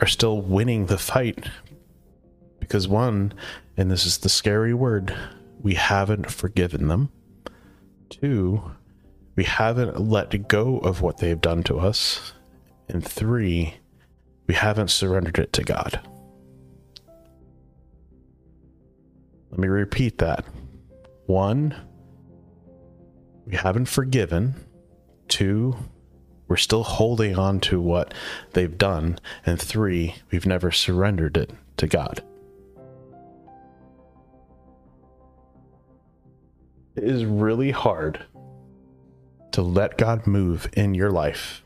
are 0.00 0.06
still 0.06 0.40
winning 0.40 0.86
the 0.86 0.98
fight 0.98 1.44
because 2.60 2.86
one, 2.86 3.32
and 3.78 3.92
this 3.92 4.04
is 4.04 4.18
the 4.18 4.28
scary 4.28 4.74
word, 4.74 5.16
we 5.62 5.74
haven't 5.74 6.32
forgiven 6.32 6.88
them. 6.88 7.10
Two, 8.10 8.72
we 9.36 9.44
haven't 9.44 10.00
let 10.00 10.48
go 10.48 10.78
of 10.80 11.00
what 11.00 11.18
they've 11.18 11.40
done 11.40 11.62
to 11.62 11.78
us. 11.78 12.32
And 12.88 13.06
three, 13.06 13.74
we 14.48 14.54
haven't 14.54 14.90
surrendered 14.90 15.38
it 15.38 15.52
to 15.52 15.62
God. 15.62 16.00
Let 19.52 19.60
me 19.60 19.68
repeat 19.68 20.18
that. 20.18 20.44
One, 21.26 21.76
we 23.46 23.54
haven't 23.54 23.86
forgiven. 23.86 24.56
Two, 25.28 25.76
we're 26.48 26.56
still 26.56 26.82
holding 26.82 27.38
on 27.38 27.60
to 27.60 27.80
what 27.80 28.12
they've 28.54 28.76
done. 28.76 29.20
And 29.46 29.60
three, 29.60 30.16
we've 30.32 30.46
never 30.46 30.72
surrendered 30.72 31.36
it 31.36 31.52
to 31.76 31.86
God. 31.86 32.24
Is 37.02 37.24
really 37.24 37.70
hard 37.70 38.24
to 39.52 39.62
let 39.62 39.98
God 39.98 40.26
move 40.26 40.68
in 40.74 40.94
your 40.94 41.10
life 41.10 41.64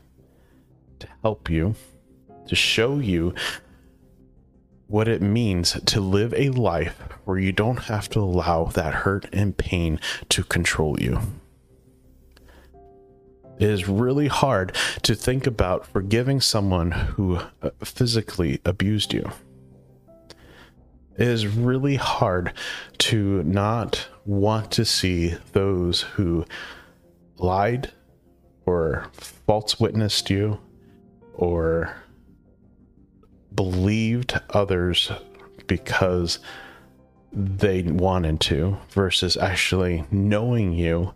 to 0.99 1.07
help 1.21 1.49
you, 1.49 1.75
to 2.47 2.55
show 2.55 2.99
you 2.99 3.33
what 4.87 5.07
it 5.07 5.21
means 5.21 5.79
to 5.85 5.99
live 5.99 6.33
a 6.35 6.49
life 6.49 6.99
where 7.25 7.39
you 7.39 7.51
don't 7.51 7.83
have 7.83 8.09
to 8.09 8.19
allow 8.19 8.65
that 8.65 8.93
hurt 8.93 9.27
and 9.33 9.57
pain 9.57 9.99
to 10.29 10.43
control 10.43 10.99
you. 10.99 11.19
It 13.59 13.69
is 13.69 13.87
really 13.87 14.27
hard 14.27 14.75
to 15.03 15.15
think 15.15 15.47
about 15.47 15.85
forgiving 15.85 16.41
someone 16.41 16.91
who 16.91 17.39
uh, 17.61 17.69
physically 17.83 18.59
abused 18.65 19.13
you. 19.13 19.31
It 21.17 21.27
is 21.27 21.47
really 21.47 21.95
hard 21.95 22.53
to 22.99 23.43
not 23.43 24.07
want 24.25 24.71
to 24.71 24.85
see 24.85 25.35
those 25.51 26.01
who 26.01 26.45
lied 27.37 27.91
or 28.65 29.07
false 29.13 29.79
witnessed 29.79 30.29
you 30.29 30.59
or 31.33 31.95
believed 33.53 34.39
others 34.51 35.11
because 35.67 36.39
they 37.31 37.81
wanted 37.81 38.39
to 38.39 38.77
versus 38.89 39.35
actually 39.37 40.05
knowing 40.11 40.73
you 40.73 41.13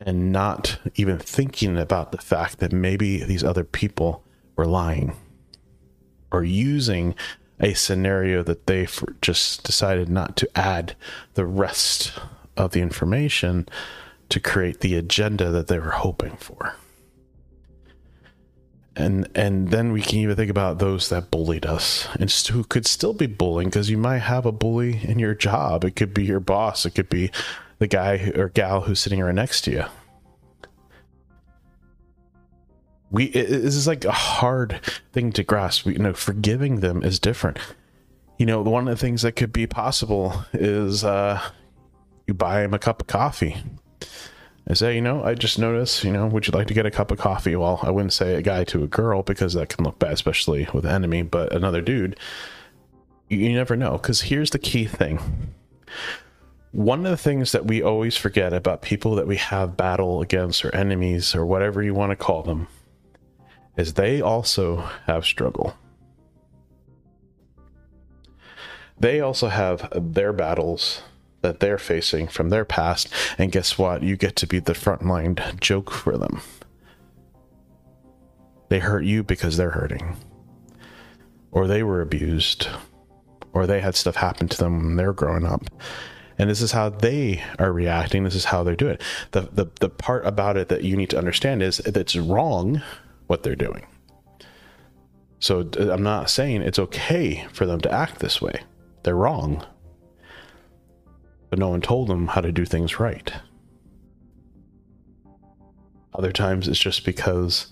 and 0.00 0.30
not 0.30 0.78
even 0.94 1.18
thinking 1.18 1.78
about 1.78 2.12
the 2.12 2.18
fact 2.18 2.58
that 2.58 2.72
maybe 2.72 3.24
these 3.24 3.42
other 3.42 3.64
people 3.64 4.22
were 4.56 4.66
lying 4.66 5.16
or 6.30 6.44
using 6.44 7.14
a 7.60 7.74
scenario 7.74 8.42
that 8.42 8.66
they 8.66 8.86
just 9.22 9.62
decided 9.64 10.08
not 10.08 10.36
to 10.36 10.58
add 10.58 10.94
the 11.34 11.46
rest 11.46 12.12
of 12.56 12.72
the 12.72 12.80
information 12.80 13.68
to 14.28 14.40
create 14.40 14.80
the 14.80 14.94
agenda 14.94 15.50
that 15.50 15.68
they 15.68 15.78
were 15.78 15.90
hoping 15.90 16.36
for. 16.36 16.74
And 18.94 19.28
and 19.34 19.68
then 19.68 19.92
we 19.92 20.00
can 20.00 20.18
even 20.18 20.36
think 20.36 20.50
about 20.50 20.78
those 20.78 21.10
that 21.10 21.30
bullied 21.30 21.66
us 21.66 22.08
and 22.18 22.30
who 22.30 22.64
could 22.64 22.86
still 22.86 23.12
be 23.12 23.26
bullying 23.26 23.68
because 23.68 23.90
you 23.90 23.98
might 23.98 24.20
have 24.20 24.46
a 24.46 24.52
bully 24.52 25.00
in 25.02 25.18
your 25.18 25.34
job. 25.34 25.84
It 25.84 25.96
could 25.96 26.14
be 26.14 26.24
your 26.24 26.40
boss. 26.40 26.86
It 26.86 26.92
could 26.92 27.10
be 27.10 27.30
the 27.78 27.86
guy 27.86 28.32
or 28.34 28.48
gal 28.48 28.82
who's 28.82 29.00
sitting 29.00 29.20
right 29.20 29.34
next 29.34 29.62
to 29.62 29.70
you 29.70 29.84
we 33.10 33.26
it, 33.26 33.48
this 33.48 33.76
is 33.76 33.86
like 33.86 34.04
a 34.04 34.12
hard 34.12 34.80
thing 35.12 35.32
to 35.32 35.42
grasp. 35.42 35.86
You 35.86 35.98
know, 35.98 36.12
forgiving 36.12 36.80
them 36.80 37.02
is 37.02 37.18
different. 37.18 37.58
You 38.38 38.46
know, 38.46 38.60
one 38.62 38.88
of 38.88 38.96
the 38.96 39.00
things 39.00 39.22
that 39.22 39.32
could 39.32 39.52
be 39.52 39.66
possible 39.66 40.44
is 40.52 41.04
uh, 41.04 41.40
you 42.26 42.34
buy 42.34 42.62
him 42.62 42.74
a 42.74 42.78
cup 42.78 43.00
of 43.00 43.06
coffee. 43.06 43.56
I 44.68 44.74
say, 44.74 44.96
you 44.96 45.00
know, 45.00 45.22
I 45.22 45.34
just 45.34 45.60
noticed, 45.60 46.02
you 46.02 46.12
know, 46.12 46.26
would 46.26 46.46
you 46.46 46.52
like 46.52 46.66
to 46.66 46.74
get 46.74 46.86
a 46.86 46.90
cup 46.90 47.12
of 47.12 47.18
coffee? 47.18 47.54
Well, 47.54 47.78
I 47.82 47.90
wouldn't 47.90 48.12
say 48.12 48.34
a 48.34 48.42
guy 48.42 48.64
to 48.64 48.82
a 48.82 48.88
girl 48.88 49.22
because 49.22 49.54
that 49.54 49.68
can 49.68 49.84
look 49.84 50.00
bad, 50.00 50.12
especially 50.12 50.68
with 50.74 50.84
an 50.84 50.90
enemy, 50.90 51.22
but 51.22 51.52
another 51.52 51.80
dude, 51.80 52.18
you, 53.28 53.38
you 53.38 53.54
never 53.54 53.76
know. 53.76 53.92
Because 53.92 54.22
here's 54.22 54.50
the 54.50 54.58
key 54.58 54.84
thing 54.84 55.20
one 56.72 57.06
of 57.06 57.10
the 57.10 57.16
things 57.16 57.52
that 57.52 57.66
we 57.66 57.80
always 57.80 58.16
forget 58.16 58.52
about 58.52 58.82
people 58.82 59.14
that 59.14 59.26
we 59.26 59.36
have 59.36 59.76
battle 59.76 60.20
against 60.20 60.64
or 60.64 60.74
enemies 60.74 61.34
or 61.34 61.46
whatever 61.46 61.82
you 61.82 61.94
want 61.94 62.10
to 62.10 62.16
call 62.16 62.42
them 62.42 62.66
is 63.76 63.94
they 63.94 64.20
also 64.20 64.88
have 65.06 65.24
struggle. 65.24 65.76
They 68.98 69.20
also 69.20 69.48
have 69.48 69.88
their 69.94 70.32
battles 70.32 71.02
that 71.42 71.60
they're 71.60 71.78
facing 71.78 72.28
from 72.28 72.48
their 72.48 72.64
past, 72.64 73.08
and 73.38 73.52
guess 73.52 73.78
what? 73.78 74.02
You 74.02 74.16
get 74.16 74.36
to 74.36 74.46
be 74.46 74.58
the 74.58 74.72
frontline 74.72 75.60
joke 75.60 75.90
for 75.90 76.16
them. 76.16 76.40
They 78.68 78.78
hurt 78.78 79.04
you 79.04 79.22
because 79.22 79.56
they're 79.56 79.70
hurting, 79.70 80.16
or 81.52 81.66
they 81.66 81.82
were 81.82 82.00
abused, 82.00 82.68
or 83.52 83.66
they 83.66 83.80
had 83.80 83.94
stuff 83.94 84.16
happen 84.16 84.48
to 84.48 84.58
them 84.58 84.78
when 84.78 84.96
they're 84.96 85.12
growing 85.12 85.44
up. 85.44 85.64
And 86.38 86.50
this 86.50 86.60
is 86.60 86.72
how 86.72 86.90
they 86.90 87.42
are 87.58 87.72
reacting. 87.72 88.24
This 88.24 88.34
is 88.34 88.46
how 88.46 88.62
they're 88.62 88.76
doing 88.76 88.94
it. 88.94 89.02
The, 89.30 89.42
the, 89.52 89.66
the 89.80 89.88
part 89.88 90.26
about 90.26 90.56
it 90.56 90.68
that 90.68 90.84
you 90.84 90.96
need 90.96 91.10
to 91.10 91.18
understand 91.18 91.62
is 91.62 91.78
that 91.78 91.96
it's 91.96 92.16
wrong 92.16 92.82
what 93.26 93.42
they're 93.42 93.56
doing. 93.56 93.86
So 95.38 95.68
I'm 95.78 96.02
not 96.02 96.30
saying 96.30 96.62
it's 96.62 96.78
okay 96.78 97.46
for 97.52 97.66
them 97.66 97.80
to 97.82 97.92
act 97.92 98.20
this 98.20 98.40
way. 98.40 98.62
They're 99.02 99.14
wrong. 99.14 99.64
But 101.50 101.58
no 101.58 101.68
one 101.68 101.80
told 101.80 102.08
them 102.08 102.28
how 102.28 102.40
to 102.40 102.52
do 102.52 102.64
things 102.64 102.98
right. 102.98 103.32
Other 106.14 106.32
times 106.32 106.66
it's 106.66 106.78
just 106.78 107.04
because 107.04 107.66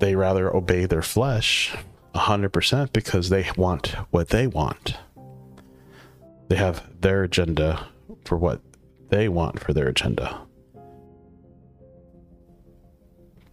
they 0.00 0.16
rather 0.16 0.54
obey 0.54 0.86
their 0.86 1.02
flesh 1.02 1.74
100% 2.14 2.92
because 2.92 3.28
they 3.28 3.48
want 3.56 3.94
what 4.10 4.30
they 4.30 4.46
want. 4.46 4.96
They 6.48 6.56
have 6.56 6.82
their 7.00 7.22
agenda 7.22 7.86
for 8.24 8.36
what 8.36 8.60
they 9.08 9.28
want 9.28 9.60
for 9.60 9.72
their 9.72 9.88
agenda. 9.88 10.40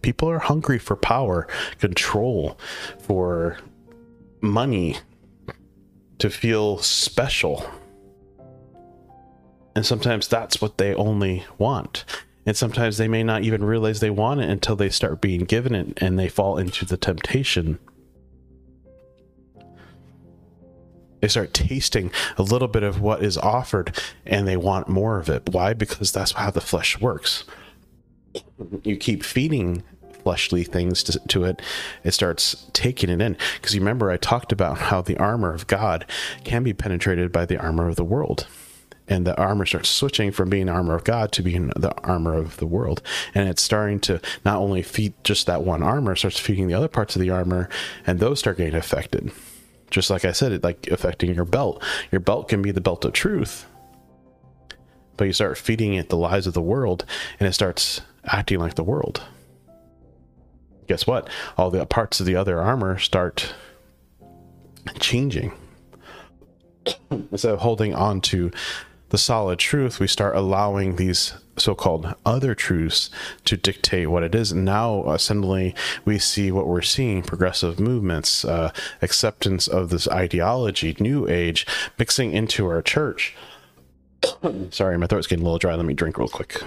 People 0.08 0.30
are 0.30 0.38
hungry 0.38 0.78
for 0.78 0.96
power, 0.96 1.46
control, 1.80 2.58
for 2.98 3.58
money, 4.40 4.96
to 6.16 6.30
feel 6.30 6.78
special. 6.78 7.70
And 9.76 9.84
sometimes 9.84 10.26
that's 10.26 10.62
what 10.62 10.78
they 10.78 10.94
only 10.94 11.44
want. 11.58 12.06
And 12.46 12.56
sometimes 12.56 12.96
they 12.96 13.06
may 13.06 13.22
not 13.22 13.42
even 13.42 13.62
realize 13.62 14.00
they 14.00 14.08
want 14.08 14.40
it 14.40 14.48
until 14.48 14.76
they 14.76 14.88
start 14.88 15.20
being 15.20 15.44
given 15.44 15.74
it 15.74 15.98
and 15.98 16.18
they 16.18 16.30
fall 16.30 16.56
into 16.56 16.86
the 16.86 16.96
temptation. 16.96 17.78
They 21.20 21.28
start 21.28 21.52
tasting 21.52 22.10
a 22.38 22.42
little 22.42 22.68
bit 22.68 22.82
of 22.82 23.02
what 23.02 23.22
is 23.22 23.36
offered 23.36 23.94
and 24.24 24.48
they 24.48 24.56
want 24.56 24.88
more 24.88 25.18
of 25.18 25.28
it. 25.28 25.50
Why? 25.50 25.74
Because 25.74 26.12
that's 26.12 26.32
how 26.32 26.50
the 26.50 26.62
flesh 26.62 26.98
works. 26.98 27.44
You 28.84 28.96
keep 28.96 29.22
feeding 29.22 29.82
fleshly 30.28 30.62
things 30.62 31.02
to, 31.02 31.18
to, 31.20 31.44
it, 31.44 31.62
it 32.04 32.10
starts 32.12 32.66
taking 32.74 33.08
it 33.08 33.18
in. 33.18 33.34
Because 33.54 33.74
you 33.74 33.80
remember, 33.80 34.10
I 34.10 34.18
talked 34.18 34.52
about 34.52 34.76
how 34.76 35.00
the 35.00 35.16
armor 35.16 35.54
of 35.54 35.66
God 35.66 36.04
can 36.44 36.62
be 36.62 36.74
penetrated 36.74 37.32
by 37.32 37.46
the 37.46 37.58
armor 37.58 37.88
of 37.88 37.96
the 37.96 38.04
world 38.04 38.46
and 39.08 39.26
the 39.26 39.34
armor 39.38 39.64
starts 39.64 39.88
switching 39.88 40.30
from 40.30 40.50
being 40.50 40.68
armor 40.68 40.94
of 40.94 41.02
God 41.02 41.32
to 41.32 41.42
being 41.42 41.68
the 41.68 41.96
armor 42.02 42.34
of 42.34 42.58
the 42.58 42.66
world. 42.66 43.00
And 43.34 43.48
it's 43.48 43.62
starting 43.62 44.00
to 44.00 44.20
not 44.44 44.58
only 44.58 44.82
feed 44.82 45.14
just 45.24 45.46
that 45.46 45.62
one 45.62 45.82
armor, 45.82 46.14
starts 46.14 46.38
feeding 46.38 46.68
the 46.68 46.74
other 46.74 46.88
parts 46.88 47.16
of 47.16 47.22
the 47.22 47.30
armor, 47.30 47.70
and 48.06 48.18
those 48.18 48.40
start 48.40 48.58
getting 48.58 48.74
affected. 48.74 49.32
Just 49.90 50.10
like 50.10 50.26
I 50.26 50.32
said, 50.32 50.52
it 50.52 50.62
like 50.62 50.88
affecting 50.88 51.34
your 51.34 51.46
belt. 51.46 51.82
Your 52.12 52.20
belt 52.20 52.50
can 52.50 52.60
be 52.60 52.70
the 52.70 52.82
belt 52.82 53.06
of 53.06 53.14
truth, 53.14 53.64
but 55.16 55.24
you 55.24 55.32
start 55.32 55.56
feeding 55.56 55.94
it 55.94 56.10
the 56.10 56.18
lies 56.18 56.46
of 56.46 56.52
the 56.52 56.60
world, 56.60 57.06
and 57.40 57.48
it 57.48 57.54
starts 57.54 58.02
acting 58.26 58.58
like 58.58 58.74
the 58.74 58.84
world. 58.84 59.22
Guess 60.88 61.06
what? 61.06 61.28
All 61.56 61.70
the 61.70 61.84
parts 61.86 62.18
of 62.18 62.26
the 62.26 62.34
other 62.34 62.60
armor 62.60 62.98
start 62.98 63.54
changing. 64.98 65.52
Instead 67.10 67.52
of 67.52 67.60
holding 67.60 67.94
on 67.94 68.20
to 68.22 68.50
the 69.10 69.18
solid 69.18 69.58
truth, 69.58 70.00
we 70.00 70.06
start 70.06 70.36
allowing 70.36 70.96
these 70.96 71.34
so-called 71.56 72.14
other 72.24 72.54
truths 72.54 73.10
to 73.44 73.56
dictate 73.56 74.10
what 74.10 74.22
it 74.22 74.34
is. 74.34 74.52
And 74.52 74.64
now, 74.64 75.02
uh, 75.02 75.18
suddenly, 75.18 75.74
we 76.04 76.18
see 76.18 76.50
what 76.50 76.66
we're 76.66 76.82
seeing: 76.82 77.22
progressive 77.22 77.78
movements, 77.78 78.44
uh, 78.44 78.72
acceptance 79.02 79.68
of 79.68 79.90
this 79.90 80.08
ideology, 80.08 80.96
New 81.00 81.28
Age, 81.28 81.66
mixing 81.98 82.32
into 82.32 82.66
our 82.66 82.82
church. 82.82 83.34
Sorry, 84.70 84.96
my 84.98 85.06
throat's 85.06 85.26
getting 85.26 85.42
a 85.42 85.46
little 85.46 85.58
dry. 85.58 85.74
Let 85.74 85.86
me 85.86 85.94
drink 85.94 86.18
real 86.18 86.28
quick. 86.28 86.62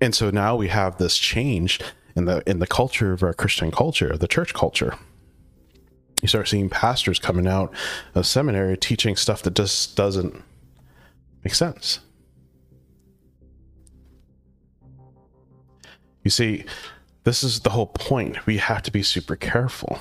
And 0.00 0.14
so 0.14 0.30
now 0.30 0.56
we 0.56 0.68
have 0.68 0.98
this 0.98 1.16
change 1.16 1.80
in 2.16 2.24
the 2.24 2.42
in 2.48 2.58
the 2.58 2.66
culture 2.66 3.12
of 3.12 3.22
our 3.22 3.34
Christian 3.34 3.70
culture, 3.70 4.16
the 4.16 4.28
church 4.28 4.54
culture 4.54 4.98
you 6.22 6.28
start 6.28 6.48
seeing 6.48 6.68
pastors 6.68 7.18
coming 7.18 7.46
out 7.46 7.72
of 8.14 8.26
seminary 8.26 8.76
teaching 8.76 9.16
stuff 9.16 9.42
that 9.42 9.54
just 9.54 9.96
doesn't 9.96 10.42
make 11.44 11.54
sense. 11.54 12.00
You 16.22 16.30
see, 16.30 16.64
this 17.24 17.42
is 17.42 17.60
the 17.60 17.70
whole 17.70 17.86
point. 17.86 18.44
We 18.44 18.58
have 18.58 18.82
to 18.82 18.90
be 18.90 19.02
super 19.02 19.36
careful 19.36 20.00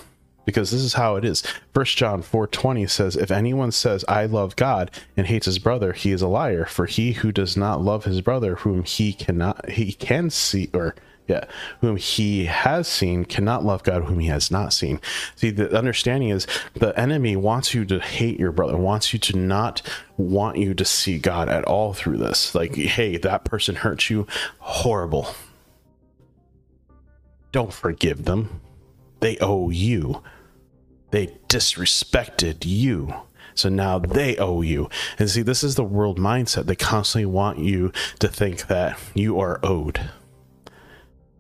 because 0.49 0.71
this 0.71 0.81
is 0.81 0.93
how 0.95 1.15
it 1.15 1.23
is. 1.23 1.43
First 1.75 1.95
John 1.95 2.23
4:20 2.23 2.87
says, 2.87 3.15
"If 3.15 3.29
anyone 3.29 3.71
says 3.71 4.03
I 4.07 4.25
love 4.25 4.55
God 4.55 4.89
and 5.15 5.27
hates 5.27 5.45
his 5.45 5.59
brother, 5.59 5.93
he 5.93 6.11
is 6.11 6.23
a 6.23 6.27
liar, 6.27 6.65
for 6.65 6.87
he 6.87 7.11
who 7.11 7.31
does 7.31 7.55
not 7.55 7.83
love 7.83 8.05
his 8.05 8.21
brother 8.21 8.55
whom 8.55 8.83
he 8.83 9.13
cannot 9.13 9.69
he 9.69 9.93
can 9.93 10.31
see 10.31 10.67
or 10.73 10.95
yeah, 11.27 11.43
whom 11.81 11.97
he 11.97 12.45
has 12.45 12.87
seen 12.87 13.23
cannot 13.23 13.63
love 13.63 13.83
God 13.83 14.05
whom 14.05 14.17
he 14.17 14.27
has 14.29 14.49
not 14.49 14.73
seen. 14.73 14.99
See, 15.35 15.51
the 15.51 15.77
understanding 15.77 16.29
is 16.29 16.47
the 16.73 16.99
enemy 16.99 17.35
wants 17.35 17.75
you 17.75 17.85
to 17.85 17.99
hate 17.99 18.39
your 18.39 18.51
brother, 18.51 18.75
wants 18.75 19.13
you 19.13 19.19
to 19.19 19.37
not 19.37 19.83
want 20.17 20.57
you 20.57 20.73
to 20.73 20.83
see 20.83 21.19
God 21.19 21.47
at 21.47 21.63
all 21.65 21.93
through 21.93 22.17
this. 22.17 22.55
Like, 22.55 22.73
hey, 22.75 23.17
that 23.17 23.43
person 23.43 23.75
hurt 23.75 24.09
you, 24.09 24.25
horrible. 24.57 25.35
Don't 27.51 27.71
forgive 27.71 28.25
them. 28.25 28.61
They 29.19 29.37
owe 29.39 29.69
you. 29.69 30.23
They 31.11 31.27
disrespected 31.47 32.65
you. 32.65 33.13
So 33.55 33.67
now 33.67 33.99
they 33.99 34.37
owe 34.37 34.61
you. 34.61 34.89
And 35.17 35.29
see, 35.29 35.41
this 35.41 35.63
is 35.63 35.75
the 35.75 35.83
world 35.83 36.17
mindset. 36.17 36.65
They 36.65 36.75
constantly 36.75 37.25
want 37.25 37.59
you 37.59 37.91
to 38.19 38.27
think 38.27 38.67
that 38.67 38.97
you 39.13 39.39
are 39.39 39.59
owed 39.63 40.09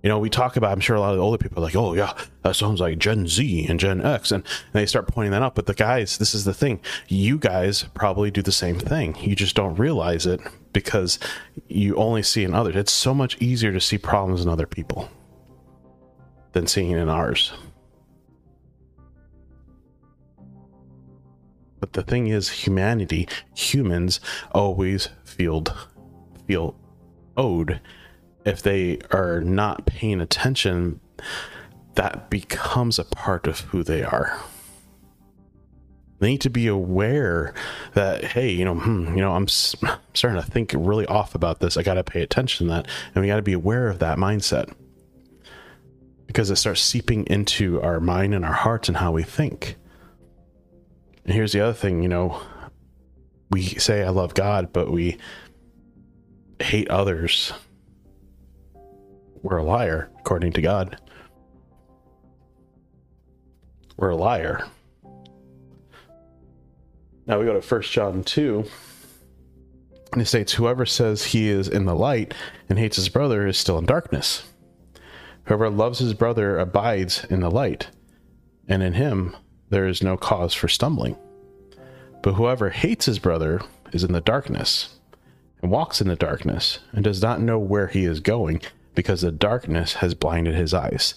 you 0.01 0.07
know, 0.07 0.17
we 0.17 0.29
talk 0.29 0.55
about, 0.55 0.71
I'm 0.71 0.79
sure 0.79 0.95
a 0.95 0.99
lot 0.99 1.11
of 1.11 1.17
the 1.17 1.23
older 1.23 1.37
people 1.37 1.59
are 1.59 1.65
like, 1.65 1.75
oh, 1.75 1.93
yeah, 1.93 2.13
that 2.43 2.55
sounds 2.55 2.79
like 2.79 2.97
Gen 2.99 3.27
Z 3.27 3.65
and 3.67 3.79
Gen 3.79 4.01
X. 4.01 4.31
And, 4.31 4.45
and 4.45 4.73
they 4.73 4.85
start 4.85 5.07
pointing 5.07 5.31
that 5.31 5.41
out. 5.41 5.55
But 5.55 5.65
the 5.65 5.73
guys, 5.73 6.17
this 6.17 6.33
is 6.33 6.45
the 6.45 6.53
thing. 6.53 6.79
You 7.09 7.37
guys 7.37 7.83
probably 7.93 8.31
do 8.31 8.41
the 8.41 8.51
same 8.51 8.79
thing. 8.79 9.17
You 9.19 9.35
just 9.35 9.55
don't 9.55 9.75
realize 9.75 10.25
it 10.25 10.39
because 10.71 11.19
you 11.67 11.95
only 11.95 12.23
see 12.23 12.45
in 12.45 12.53
others. 12.53 12.77
It's 12.77 12.93
so 12.93 13.13
much 13.13 13.37
easier 13.41 13.73
to 13.73 13.81
see 13.81 13.97
problems 13.97 14.41
in 14.41 14.47
other 14.47 14.67
people 14.67 15.09
than 16.53 16.65
seeing 16.65 16.91
in 16.91 17.09
ours. 17.09 17.51
But 21.79 21.93
the 21.93 22.03
thing 22.03 22.27
is, 22.27 22.49
humanity, 22.49 23.27
humans 23.55 24.19
always 24.51 25.09
feel, 25.23 25.63
feel 26.47 26.75
owed 27.37 27.79
if 28.45 28.61
they 28.61 28.99
are 29.11 29.41
not 29.41 29.85
paying 29.85 30.21
attention, 30.21 30.99
that 31.95 32.29
becomes 32.29 32.99
a 32.99 33.03
part 33.03 33.47
of 33.47 33.61
who 33.61 33.83
they 33.83 34.03
are. 34.03 34.39
They 36.19 36.31
need 36.31 36.41
to 36.41 36.49
be 36.49 36.67
aware 36.67 37.53
that, 37.93 38.23
hey, 38.23 38.49
you 38.49 38.65
know, 38.65 38.75
hmm, 38.75 39.15
you 39.15 39.21
know, 39.21 39.33
I'm 39.33 39.47
starting 39.47 40.41
to 40.41 40.41
think 40.41 40.73
really 40.75 41.05
off 41.05 41.33
about 41.33 41.59
this. 41.59 41.77
I 41.77 41.83
got 41.83 41.93
to 41.93 42.03
pay 42.03 42.21
attention 42.21 42.67
to 42.67 42.73
that, 42.73 42.87
and 43.13 43.21
we 43.21 43.27
got 43.27 43.37
to 43.37 43.41
be 43.41 43.53
aware 43.53 43.87
of 43.87 43.99
that 43.99 44.17
mindset 44.17 44.73
because 46.27 46.49
it 46.49 46.57
starts 46.57 46.81
seeping 46.81 47.25
into 47.27 47.81
our 47.81 47.99
mind 47.99 48.33
and 48.33 48.43
our 48.43 48.53
hearts 48.53 48.89
and 48.89 48.97
how 48.97 49.11
we 49.11 49.23
think. 49.23 49.77
And 51.29 51.35
here's 51.35 51.51
the 51.51 51.61
other 51.61 51.73
thing, 51.73 52.01
you 52.01 52.09
know, 52.09 52.41
we 53.51 53.61
say 53.61 54.03
I 54.03 54.09
love 54.09 54.33
God, 54.33 54.73
but 54.73 54.91
we 54.91 55.19
hate 56.59 56.89
others 56.89 57.53
we're 59.43 59.57
a 59.57 59.63
liar, 59.63 60.09
according 60.17 60.53
to 60.53 60.61
God. 60.63 60.99
We're 63.95 64.09
a 64.09 64.15
liar. 64.15 64.65
Now 67.27 67.37
we 67.37 67.45
go 67.45 67.53
to 67.53 67.61
First 67.61 67.91
John 67.91 68.23
2, 68.23 68.65
and 70.13 70.23
it 70.23 70.25
states, 70.25 70.53
Whoever 70.53 70.87
says 70.87 71.25
he 71.25 71.47
is 71.47 71.67
in 71.67 71.85
the 71.85 71.93
light 71.93 72.33
and 72.69 72.79
hates 72.79 72.95
his 72.95 73.07
brother 73.07 73.45
is 73.45 73.55
still 73.55 73.77
in 73.77 73.85
darkness. 73.85 74.45
Whoever 75.43 75.69
loves 75.69 75.99
his 75.99 76.15
brother 76.15 76.57
abides 76.57 77.23
in 77.25 77.41
the 77.41 77.51
light, 77.51 77.89
and 78.67 78.81
in 78.81 78.93
him 78.93 79.35
there 79.69 79.87
is 79.87 80.03
no 80.03 80.17
cause 80.17 80.53
for 80.53 80.67
stumbling. 80.67 81.15
But 82.21 82.33
whoever 82.33 82.69
hates 82.69 83.05
his 83.05 83.19
brother 83.19 83.61
is 83.91 84.03
in 84.03 84.11
the 84.11 84.21
darkness, 84.21 84.99
and 85.61 85.71
walks 85.71 86.01
in 86.01 86.07
the 86.07 86.15
darkness, 86.15 86.79
and 86.91 87.03
does 87.03 87.21
not 87.21 87.41
know 87.41 87.59
where 87.59 87.87
he 87.87 88.05
is 88.05 88.19
going 88.19 88.61
because 88.95 89.21
the 89.21 89.31
darkness 89.31 89.93
has 89.93 90.13
blinded 90.13 90.55
his 90.55 90.73
eyes. 90.73 91.15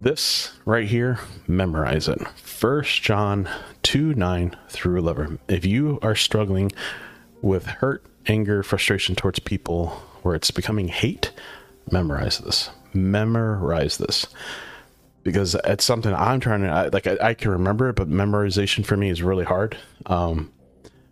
This 0.00 0.52
right 0.66 0.86
here, 0.86 1.18
memorize 1.46 2.06
it. 2.06 2.20
First 2.36 3.02
John 3.02 3.48
2 3.82 4.14
9 4.14 4.56
through 4.68 4.98
11. 4.98 5.38
If 5.48 5.64
you 5.64 5.98
are 6.02 6.14
struggling 6.14 6.72
with 7.40 7.64
hurt, 7.64 8.04
anger, 8.26 8.62
frustration 8.62 9.14
towards 9.14 9.38
people 9.38 9.88
where 10.22 10.34
it's 10.34 10.50
becoming 10.50 10.88
hate, 10.88 11.32
memorize 11.90 12.38
this. 12.38 12.70
Memorize 12.92 13.96
this 13.96 14.26
because 15.26 15.56
it's 15.64 15.84
something 15.84 16.14
I'm 16.14 16.38
trying 16.38 16.62
to 16.62 16.68
I, 16.68 16.86
like. 16.86 17.08
I, 17.08 17.18
I, 17.20 17.34
can 17.34 17.50
remember 17.50 17.88
it, 17.88 17.96
but 17.96 18.08
memorization 18.08 18.86
for 18.86 18.96
me 18.96 19.10
is 19.10 19.24
really 19.24 19.44
hard. 19.44 19.76
Um, 20.06 20.52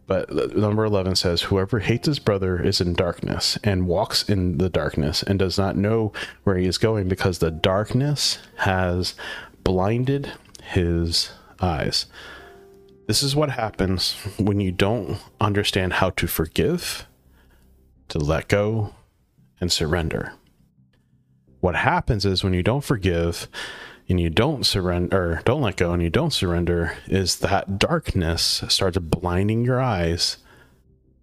but 0.07 0.33
number 0.57 0.85
11 0.85 1.17
says, 1.17 1.43
Whoever 1.43 1.81
hates 1.81 2.07
his 2.07 2.21
brother 2.21 2.63
is 2.63 2.81
in 2.81 2.95
darkness 2.95 3.59
and 3.65 3.89
walks 3.89 4.29
in 4.29 4.59
the 4.59 4.69
darkness 4.71 5.25
and 5.25 5.37
does 5.37 5.59
not 5.59 5.77
know 5.77 6.13
where 6.45 6.57
he 6.57 6.67
is 6.67 6.79
going 6.79 7.09
because 7.09 7.41
the 7.41 7.51
darkness 7.51 8.39
has 8.59 9.17
blinded 9.65 10.31
his 10.63 11.33
eyes. 11.61 12.07
This 13.09 13.21
is 13.21 13.35
what 13.35 13.51
happens 13.51 14.13
when 14.39 14.61
you 14.61 14.71
don't 14.71 15.19
understand 15.41 15.95
how 15.95 16.11
to 16.11 16.29
forgive, 16.29 17.05
to 18.11 18.21
let 18.21 18.47
go 18.47 18.95
and 19.61 19.73
surrender. 19.73 20.35
What 21.59 21.75
happens 21.75 22.25
is 22.25 22.45
when 22.45 22.55
you 22.55 22.63
don't 22.63 22.85
forgive 22.85 23.49
and 24.09 24.21
you 24.21 24.31
don't 24.31 24.65
surrender 24.65 25.17
or 25.17 25.43
don't 25.45 25.63
let 25.63 25.77
go 25.77 25.93
and 25.93 26.03
you 26.03 26.11
don't 26.11 26.33
surrender 26.33 26.97
is 27.07 27.37
that 27.37 27.79
darkness 27.79 28.63
starts 28.69 28.99
blinding 28.99 29.65
your 29.65 29.81
eyes. 29.81 30.39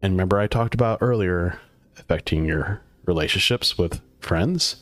And 0.01 0.13
remember 0.13 0.39
I 0.39 0.47
talked 0.47 0.73
about 0.73 0.99
earlier 1.01 1.59
affecting 1.97 2.45
your 2.45 2.81
relationships 3.05 3.77
with 3.77 4.01
friends, 4.19 4.77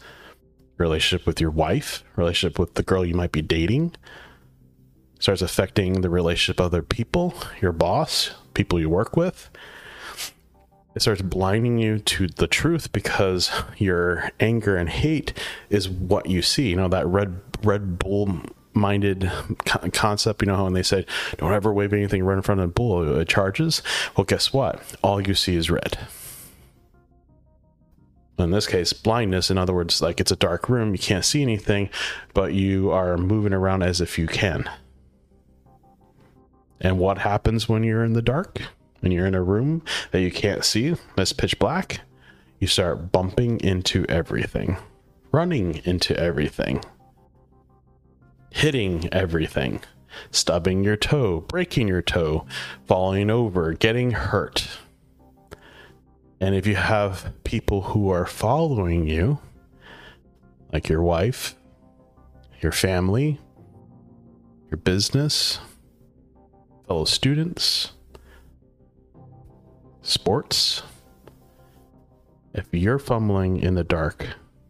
relationship 0.77 1.27
with 1.27 1.41
your 1.41 1.51
wife, 1.51 2.03
relationship 2.15 2.57
with 2.57 2.75
the 2.75 2.83
girl 2.83 3.05
you 3.05 3.15
might 3.15 3.33
be 3.33 3.41
dating, 3.41 3.95
starts 5.19 5.41
affecting 5.41 6.01
the 6.01 6.09
relationship 6.09 6.59
of 6.59 6.67
other 6.67 6.81
people, 6.81 7.33
your 7.61 7.73
boss, 7.73 8.31
people 8.53 8.79
you 8.79 8.89
work 8.89 9.17
with. 9.17 9.49
It 10.99 11.03
starts 11.03 11.21
blinding 11.21 11.77
you 11.77 11.99
to 11.99 12.27
the 12.27 12.45
truth 12.45 12.91
because 12.91 13.49
your 13.77 14.31
anger 14.37 14.75
and 14.75 14.89
hate 14.89 15.31
is 15.69 15.87
what 15.87 16.25
you 16.25 16.41
see. 16.41 16.71
You 16.71 16.75
know, 16.75 16.89
that 16.89 17.07
red 17.07 17.39
Red 17.63 17.97
Bull 17.97 18.41
minded 18.73 19.31
concept, 19.93 20.41
you 20.41 20.47
know, 20.49 20.65
when 20.65 20.73
they 20.73 20.83
say, 20.83 21.05
don't 21.37 21.53
ever 21.53 21.73
wave 21.73 21.93
anything 21.93 22.25
right 22.25 22.35
in 22.35 22.41
front 22.41 22.59
of 22.59 22.65
a 22.65 22.73
bull, 22.73 23.17
it 23.17 23.29
charges. 23.29 23.81
Well, 24.17 24.25
guess 24.25 24.51
what? 24.51 24.83
All 25.01 25.25
you 25.25 25.35
see 25.35 25.55
is 25.55 25.69
red 25.69 25.97
in 28.37 28.51
this 28.51 28.67
case 28.67 28.91
blindness 28.91 29.49
in 29.51 29.57
other 29.57 29.73
words 29.73 30.01
like 30.01 30.21
it's 30.21 30.31
a 30.31 30.35
dark 30.37 30.69
room 30.69 30.93
you 30.93 30.97
can't 30.97 31.25
see 31.25 31.41
anything 31.41 31.89
but 32.33 32.53
you 32.53 32.89
are 32.89 33.17
moving 33.17 33.51
around 33.51 33.83
as 33.83 33.99
if 33.99 34.17
you 34.17 34.27
can 34.27 34.69
and 36.79 36.97
what 36.97 37.17
happens 37.17 37.67
when 37.67 37.83
you're 37.83 38.05
in 38.05 38.13
the 38.13 38.21
dark 38.21 38.61
when 38.99 39.11
you're 39.11 39.25
in 39.25 39.35
a 39.35 39.43
room 39.43 39.81
that 40.11 40.21
you 40.21 40.31
can't 40.31 40.65
see 40.65 40.95
that's 41.15 41.33
pitch 41.33 41.57
black 41.59 42.01
you 42.59 42.67
start 42.67 43.11
bumping 43.11 43.59
into 43.61 44.05
everything 44.07 44.77
running 45.31 45.81
into 45.85 46.17
everything 46.17 46.83
hitting 48.51 49.07
everything 49.13 49.79
stubbing 50.31 50.83
your 50.83 50.95
toe 50.95 51.41
breaking 51.41 51.87
your 51.87 52.01
toe 52.01 52.45
falling 52.87 53.29
over 53.29 53.73
getting 53.73 54.11
hurt. 54.11 54.67
And 56.41 56.55
if 56.55 56.65
you 56.65 56.75
have 56.75 57.33
people 57.43 57.81
who 57.81 58.09
are 58.09 58.25
following 58.25 59.07
you, 59.07 59.39
like 60.71 60.87
your 60.87 61.03
wife, 61.03 61.55
your 62.61 62.71
family, 62.71 63.39
your 64.71 64.77
business, 64.77 65.59
fellow 66.87 67.05
students, 67.05 67.91
sports, 70.10 70.82
if 72.53 72.68
you're 72.72 72.99
fumbling 72.99 73.60
in 73.60 73.76
the 73.76 73.84
dark, 73.84 74.28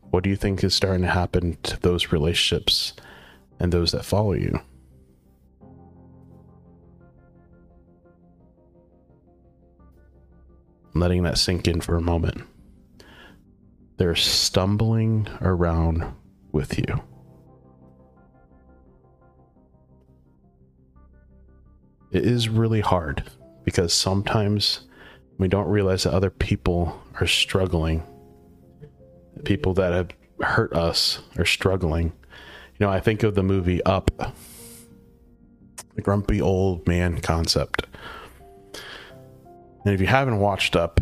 what 0.09 0.23
do 0.23 0.29
you 0.29 0.35
think 0.35 0.63
is 0.63 0.73
starting 0.73 1.01
to 1.03 1.09
happen 1.09 1.57
to 1.63 1.79
those 1.79 2.11
relationships 2.11 2.93
and 3.59 3.71
those 3.71 3.91
that 3.91 4.03
follow 4.03 4.33
you? 4.33 4.59
I'm 10.93 11.01
letting 11.01 11.23
that 11.23 11.37
sink 11.37 11.67
in 11.67 11.81
for 11.81 11.95
a 11.95 12.01
moment. 12.01 12.41
They're 13.97 14.15
stumbling 14.15 15.27
around 15.41 16.03
with 16.51 16.77
you. 16.77 17.01
It 22.11 22.25
is 22.25 22.49
really 22.49 22.81
hard 22.81 23.23
because 23.63 23.93
sometimes 23.93 24.88
we 25.39 25.47
don't 25.47 25.67
realize 25.67 26.03
that 26.03 26.13
other 26.13 26.29
people 26.29 27.01
are 27.19 27.27
struggling. 27.27 28.03
People 29.43 29.73
that 29.75 29.93
have 29.93 30.09
hurt 30.41 30.73
us 30.73 31.19
are 31.37 31.45
struggling. 31.45 32.11
You 32.77 32.85
know, 32.85 32.89
I 32.89 32.99
think 32.99 33.23
of 33.23 33.35
the 33.35 33.43
movie 33.43 33.81
Up, 33.83 34.11
the 35.95 36.01
grumpy 36.01 36.41
old 36.41 36.87
man 36.87 37.19
concept 37.21 37.85
and 39.85 39.93
if 39.93 40.01
you 40.01 40.07
haven't 40.07 40.39
watched 40.39 40.75
Up, 40.75 40.99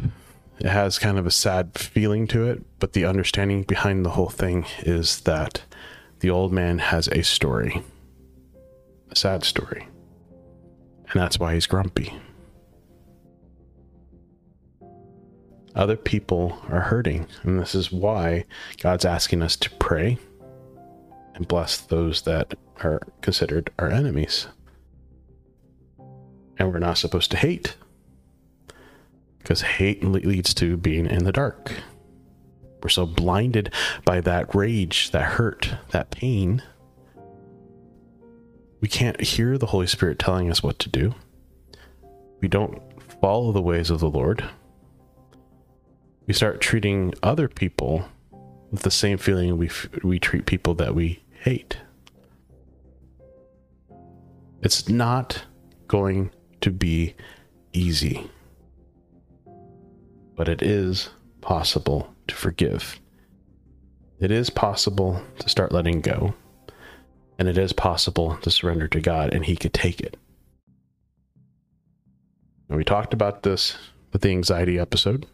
it 0.59 0.67
has 0.67 0.99
kind 0.99 1.17
of 1.17 1.25
a 1.25 1.31
sad 1.31 1.77
feeling 1.77 2.27
to 2.27 2.45
it, 2.47 2.63
but 2.79 2.93
the 2.93 3.05
understanding 3.05 3.63
behind 3.63 4.05
the 4.05 4.11
whole 4.11 4.29
thing 4.29 4.65
is 4.79 5.21
that 5.21 5.63
the 6.19 6.29
old 6.29 6.51
man 6.51 6.79
has 6.79 7.07
a 7.09 7.23
story, 7.23 7.81
a 9.11 9.15
sad 9.15 9.43
story. 9.43 9.87
And 11.09 11.21
that's 11.21 11.39
why 11.39 11.53
he's 11.53 11.67
grumpy. 11.67 12.13
Other 15.77 15.95
people 15.95 16.57
are 16.69 16.81
hurting, 16.81 17.27
and 17.43 17.59
this 17.59 17.75
is 17.75 17.91
why 17.91 18.45
God's 18.81 19.05
asking 19.05 19.43
us 19.43 19.55
to 19.57 19.69
pray 19.69 20.17
and 21.35 21.47
bless 21.47 21.77
those 21.77 22.23
that 22.23 22.55
are 22.81 22.99
considered 23.21 23.69
our 23.77 23.91
enemies. 23.91 24.47
And 26.57 26.73
we're 26.73 26.79
not 26.79 26.97
supposed 26.97 27.29
to 27.29 27.37
hate 27.37 27.75
because 29.37 29.61
hate 29.61 30.03
leads 30.03 30.55
to 30.55 30.77
being 30.77 31.05
in 31.05 31.25
the 31.25 31.31
dark. 31.31 31.71
We're 32.81 32.89
so 32.89 33.05
blinded 33.05 33.71
by 34.03 34.19
that 34.21 34.55
rage, 34.55 35.11
that 35.11 35.33
hurt, 35.33 35.75
that 35.91 36.09
pain. 36.09 36.63
We 38.81 38.87
can't 38.87 39.21
hear 39.21 39.59
the 39.59 39.67
Holy 39.67 39.87
Spirit 39.87 40.17
telling 40.17 40.49
us 40.49 40.63
what 40.63 40.79
to 40.79 40.89
do. 40.89 41.13
We 42.41 42.47
don't 42.47 42.81
follow 43.21 43.51
the 43.51 43.61
ways 43.61 43.91
of 43.91 43.99
the 43.99 44.09
Lord. 44.09 44.43
We 46.27 46.33
start 46.33 46.61
treating 46.61 47.13
other 47.23 47.47
people 47.47 48.07
with 48.69 48.81
the 48.81 48.91
same 48.91 49.17
feeling 49.17 49.57
we 49.57 49.69
we 50.03 50.19
treat 50.19 50.45
people 50.45 50.75
that 50.75 50.93
we 50.93 51.23
hate. 51.41 51.77
It's 54.61 54.89
not 54.89 55.45
going 55.87 56.31
to 56.61 56.71
be 56.71 57.15
easy 57.73 58.29
but 60.37 60.47
it 60.47 60.61
is 60.61 61.09
possible 61.41 62.13
to 62.27 62.35
forgive. 62.35 63.01
It 64.19 64.31
is 64.31 64.49
possible 64.49 65.21
to 65.39 65.49
start 65.49 65.71
letting 65.71 65.99
go, 65.99 66.35
and 67.37 67.49
it 67.49 67.57
is 67.57 67.73
possible 67.73 68.37
to 68.37 68.51
surrender 68.51 68.87
to 68.87 69.01
God, 69.01 69.33
and 69.33 69.43
He 69.43 69.57
could 69.57 69.73
take 69.73 69.99
it. 69.99 70.15
And 72.69 72.77
we 72.77 72.83
talked 72.83 73.13
about 73.13 73.43
this 73.43 73.77
with 74.13 74.21
the 74.21 74.29
anxiety 74.29 74.79
episode. 74.79 75.25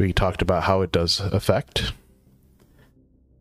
We 0.00 0.14
talked 0.14 0.40
about 0.40 0.62
how 0.62 0.80
it 0.80 0.92
does 0.92 1.20
affect. 1.20 1.92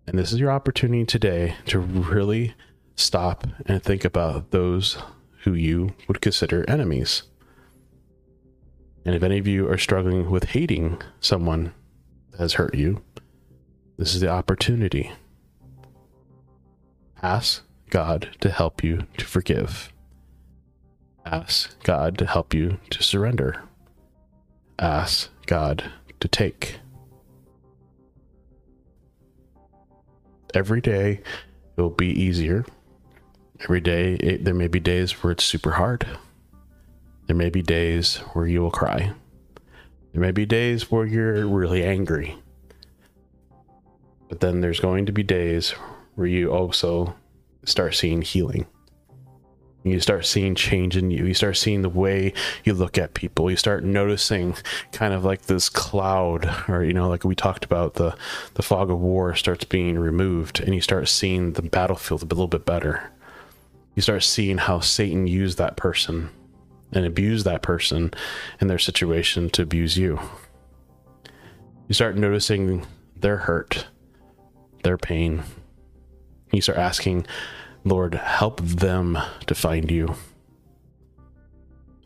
And 0.06 0.20
this 0.20 0.34
is 0.34 0.42
your 0.42 0.52
opportunity 0.52 1.06
today 1.06 1.56
to 1.68 1.80
really 1.80 2.54
stop 2.98 3.48
and 3.66 3.82
think 3.82 4.04
about 4.04 4.52
those 4.52 4.98
who 5.44 5.54
you 5.54 5.94
would 6.10 6.20
consider 6.20 6.70
enemies. 6.70 7.24
And 9.06 9.16
if 9.16 9.24
any 9.24 9.38
of 9.38 9.48
you 9.48 9.70
are 9.70 9.78
struggling 9.78 10.30
with 10.30 10.50
hating 10.50 11.02
someone 11.22 11.74
that 12.32 12.42
has 12.42 12.56
hurt 12.56 12.76
you, 12.76 13.04
this 13.98 14.14
is 14.14 14.20
the 14.20 14.28
opportunity. 14.28 15.14
Ask 17.24 17.64
God 17.90 18.36
to 18.42 18.50
help 18.50 18.84
you 18.84 19.08
to 19.16 19.24
forgive. 19.24 19.94
Ask 21.26 21.82
God 21.84 22.18
to 22.18 22.26
help 22.26 22.54
you 22.54 22.80
to 22.90 23.02
surrender. 23.02 23.64
Ask 24.78 25.30
God 25.46 25.90
to 26.20 26.28
take. 26.28 26.80
Every 30.54 30.82
day 30.82 31.22
it 31.78 31.82
will 31.82 31.90
be 31.90 32.08
easier. 32.08 32.66
Every 33.62 33.82
day 33.82 34.16
it, 34.16 34.46
there 34.46 34.54
may 34.54 34.68
be 34.68 34.80
days 34.80 35.12
where 35.12 35.32
it's 35.32 35.44
super 35.44 35.72
hard. 35.72 36.08
There 37.28 37.36
may 37.36 37.50
be 37.50 37.62
days 37.62 38.18
where 38.34 38.48
you 38.48 38.62
will 38.62 38.72
cry. 38.72 39.14
There 40.14 40.22
may 40.22 40.32
be 40.32 40.46
days 40.46 40.90
where 40.90 41.06
you're 41.06 41.46
really 41.46 41.84
angry. 41.84 42.36
But 44.28 44.40
then 44.40 44.62
there's 44.62 44.80
going 44.80 45.06
to 45.06 45.12
be 45.12 45.24
days 45.24 45.72
where 46.16 46.28
you 46.28 46.52
also 46.52 47.16
start 47.66 47.96
seeing 47.96 48.22
healing. 48.22 48.66
You 49.84 50.00
start 50.02 50.26
seeing 50.26 50.56
change 50.56 50.98
in 50.98 51.10
you. 51.10 51.26
You 51.26 51.34
start 51.34 51.56
seeing 51.56 51.84
the 51.84 51.90
way 51.90 52.34
you 52.66 52.74
look 52.74 52.98
at 52.98 53.14
people. 53.14 53.50
You 53.50 53.56
start 53.56 53.84
noticing 53.84 54.56
kind 54.92 55.14
of 55.14 55.24
like 55.24 55.44
this 55.44 55.70
cloud, 55.70 56.54
or 56.68 56.84
you 56.84 56.92
know, 56.92 57.08
like 57.08 57.24
we 57.24 57.34
talked 57.34 57.64
about, 57.64 57.94
the 57.94 58.16
the 58.56 58.62
fog 58.62 58.92
of 58.92 59.00
war 59.00 59.36
starts 59.36 59.64
being 59.64 59.98
removed, 59.98 60.60
and 60.60 60.76
you 60.76 60.82
start 60.82 61.08
seeing 61.08 61.54
the 61.54 61.62
battlefield 61.62 62.24
a 62.24 62.26
little 62.26 62.48
bit 62.48 62.66
better. 62.66 63.10
You 63.96 64.02
start 64.02 64.24
seeing 64.24 64.58
how 64.58 64.82
Satan 64.82 65.28
used 65.28 65.58
that 65.58 65.78
person 65.78 66.30
and 66.92 67.06
abuse 67.06 67.44
that 67.46 67.62
person 67.62 68.14
in 68.60 68.68
their 68.68 68.80
situation 68.80 69.50
to 69.52 69.62
abuse 69.62 69.98
you. 69.98 70.20
You 71.88 71.94
start 71.94 72.18
noticing 72.18 72.86
their 73.16 73.38
hurt, 73.38 73.88
their 74.84 74.98
pain. 74.98 75.44
You 76.52 76.62
start 76.62 76.80
asking, 76.80 77.28
Lord, 77.84 78.16
help 78.16 78.62
them 78.62 79.18
to 79.46 79.56
find 79.56 79.90
you. 79.90 80.16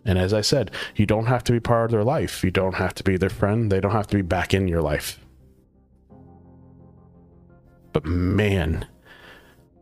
And 0.05 0.19
as 0.19 0.33
I 0.33 0.41
said, 0.41 0.71
you 0.95 1.05
don't 1.05 1.27
have 1.27 1.43
to 1.45 1.51
be 1.51 1.59
part 1.59 1.85
of 1.85 1.91
their 1.91 2.03
life. 2.03 2.43
You 2.43 2.51
don't 2.51 2.75
have 2.75 2.93
to 2.95 3.03
be 3.03 3.17
their 3.17 3.29
friend. 3.29 3.71
They 3.71 3.79
don't 3.79 3.91
have 3.91 4.07
to 4.07 4.17
be 4.17 4.21
back 4.21 4.53
in 4.53 4.67
your 4.67 4.81
life. 4.81 5.19
But 7.93 8.05
man, 8.05 8.87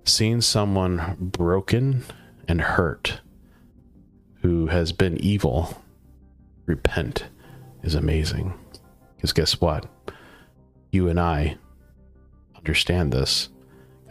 seeing 0.04 0.42
someone 0.42 1.18
broken 1.20 2.04
and 2.48 2.62
hurt 2.62 3.22
who 4.42 4.68
has 4.68 4.92
been 4.92 5.18
evil 5.18 5.82
repent 6.66 7.26
is 7.84 7.96
amazing. 7.96 8.54
Because 9.16 9.34
guess 9.34 9.62
what? 9.62 9.86
You 10.92 11.08
and 11.10 11.20
I 11.20 11.58
understand 12.56 13.12
this 13.12 13.50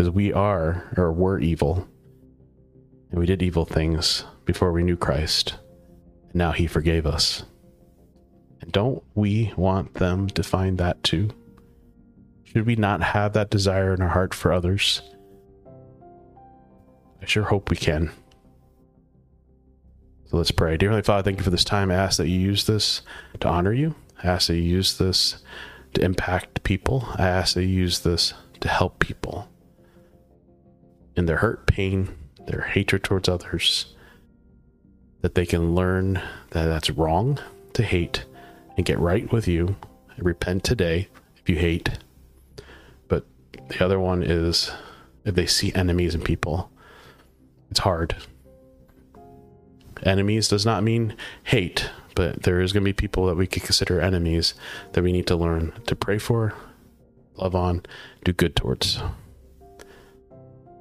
because 0.01 0.15
we 0.15 0.33
are 0.33 0.91
or 0.97 1.13
were 1.13 1.39
evil 1.39 1.87
and 3.11 3.21
we 3.21 3.27
did 3.27 3.43
evil 3.43 3.67
things 3.67 4.25
before 4.47 4.73
we 4.73 4.83
knew 4.83 4.97
Christ. 4.97 5.59
And 6.29 6.37
now 6.37 6.53
he 6.53 6.67
forgave 6.67 7.07
us. 7.07 7.43
And 8.63 8.73
don't 8.73 9.03
we 9.15 9.53
want 9.59 9.93
them 9.93 10.29
to 10.29 10.43
find 10.43 10.79
that 10.79 11.03
too? 11.03 11.29
Should 12.45 12.65
we 12.65 12.77
not 12.77 13.03
have 13.03 13.35
that 13.35 13.51
desire 13.51 13.93
in 13.93 14.01
our 14.01 14.09
heart 14.09 14.33
for 14.33 14.55
others? 14.55 15.03
I 17.21 17.27
sure 17.27 17.45
hope 17.45 17.69
we 17.69 17.77
can. 17.77 18.11
So 20.31 20.39
let's 20.39 20.51
pray. 20.51 20.79
Dear 20.79 20.89
Heavenly 20.89 21.03
Father, 21.03 21.25
thank 21.25 21.37
you 21.37 21.45
for 21.45 21.51
this 21.51 21.63
time. 21.63 21.91
I 21.91 21.97
ask 21.97 22.17
that 22.17 22.29
you 22.29 22.41
use 22.41 22.65
this 22.65 23.03
to 23.41 23.49
honor 23.49 23.75
you. 23.75 23.95
I 24.25 24.29
ask 24.29 24.47
that 24.47 24.57
you 24.57 24.63
use 24.63 24.97
this 24.97 25.45
to 25.93 26.03
impact 26.03 26.63
people. 26.63 27.07
I 27.17 27.29
ask 27.29 27.55
that 27.55 27.65
you 27.65 27.69
use 27.69 27.99
this 27.99 28.33
to 28.61 28.69
help 28.69 28.99
people 28.99 29.47
in 31.21 31.27
their 31.27 31.37
hurt, 31.37 31.67
pain, 31.67 32.09
their 32.47 32.63
hatred 32.63 33.05
towards 33.05 33.29
others, 33.29 33.95
that 35.21 35.35
they 35.35 35.45
can 35.45 35.75
learn 35.75 36.15
that 36.51 36.65
that's 36.65 36.89
wrong 36.89 37.39
to 37.75 37.83
hate 37.83 38.25
and 38.77 38.87
get 38.87 38.99
right 38.99 39.31
with 39.31 39.47
you. 39.47 39.77
Repent 40.17 40.65
today 40.65 41.09
if 41.37 41.49
you 41.49 41.57
hate. 41.57 41.99
But 43.07 43.27
the 43.69 43.85
other 43.85 44.01
one 44.01 44.23
is 44.23 44.71
if 45.27 45.35
they 45.35 45.45
see 45.45 45.75
enemies 45.75 46.15
in 46.15 46.23
people, 46.23 46.71
it's 47.71 47.81
hard. 47.81 48.17
Enemies 50.03 50.49
does 50.49 50.65
not 50.65 50.83
mean 50.83 51.15
hate, 51.45 51.91
but 52.15 52.45
there 52.45 52.63
is 52.63 52.73
going 52.73 52.83
to 52.83 52.89
be 52.89 52.95
people 52.95 53.27
that 53.27 53.37
we 53.37 53.47
could 53.47 53.63
consider 53.63 54.01
enemies 54.01 54.55
that 54.93 55.05
we 55.05 55.13
need 55.13 55.27
to 55.27 55.37
learn 55.37 55.75
to 55.87 55.95
pray 55.95 56.17
for, 56.17 56.55
love 57.37 57.55
on, 57.55 57.83
do 58.25 58.33
good 58.33 58.57
towards. 58.57 59.03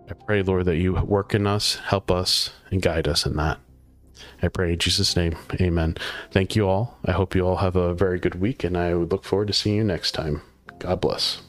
I 0.09 0.13
pray, 0.13 0.41
Lord, 0.41 0.65
that 0.65 0.77
you 0.77 0.93
work 0.93 1.35
in 1.35 1.45
us, 1.45 1.75
help 1.75 2.09
us, 2.09 2.51
and 2.71 2.81
guide 2.81 3.07
us 3.07 3.25
in 3.25 3.35
that. 3.35 3.59
I 4.41 4.47
pray 4.47 4.73
in 4.73 4.79
Jesus' 4.79 5.15
name. 5.15 5.35
Amen. 5.61 5.97
Thank 6.31 6.55
you 6.55 6.67
all. 6.67 6.97
I 7.05 7.11
hope 7.11 7.35
you 7.35 7.45
all 7.45 7.57
have 7.57 7.75
a 7.75 7.93
very 7.93 8.19
good 8.19 8.35
week, 8.35 8.63
and 8.63 8.77
I 8.77 8.93
look 8.93 9.23
forward 9.23 9.47
to 9.47 9.53
seeing 9.53 9.75
you 9.75 9.83
next 9.83 10.13
time. 10.13 10.41
God 10.79 10.99
bless. 10.99 11.41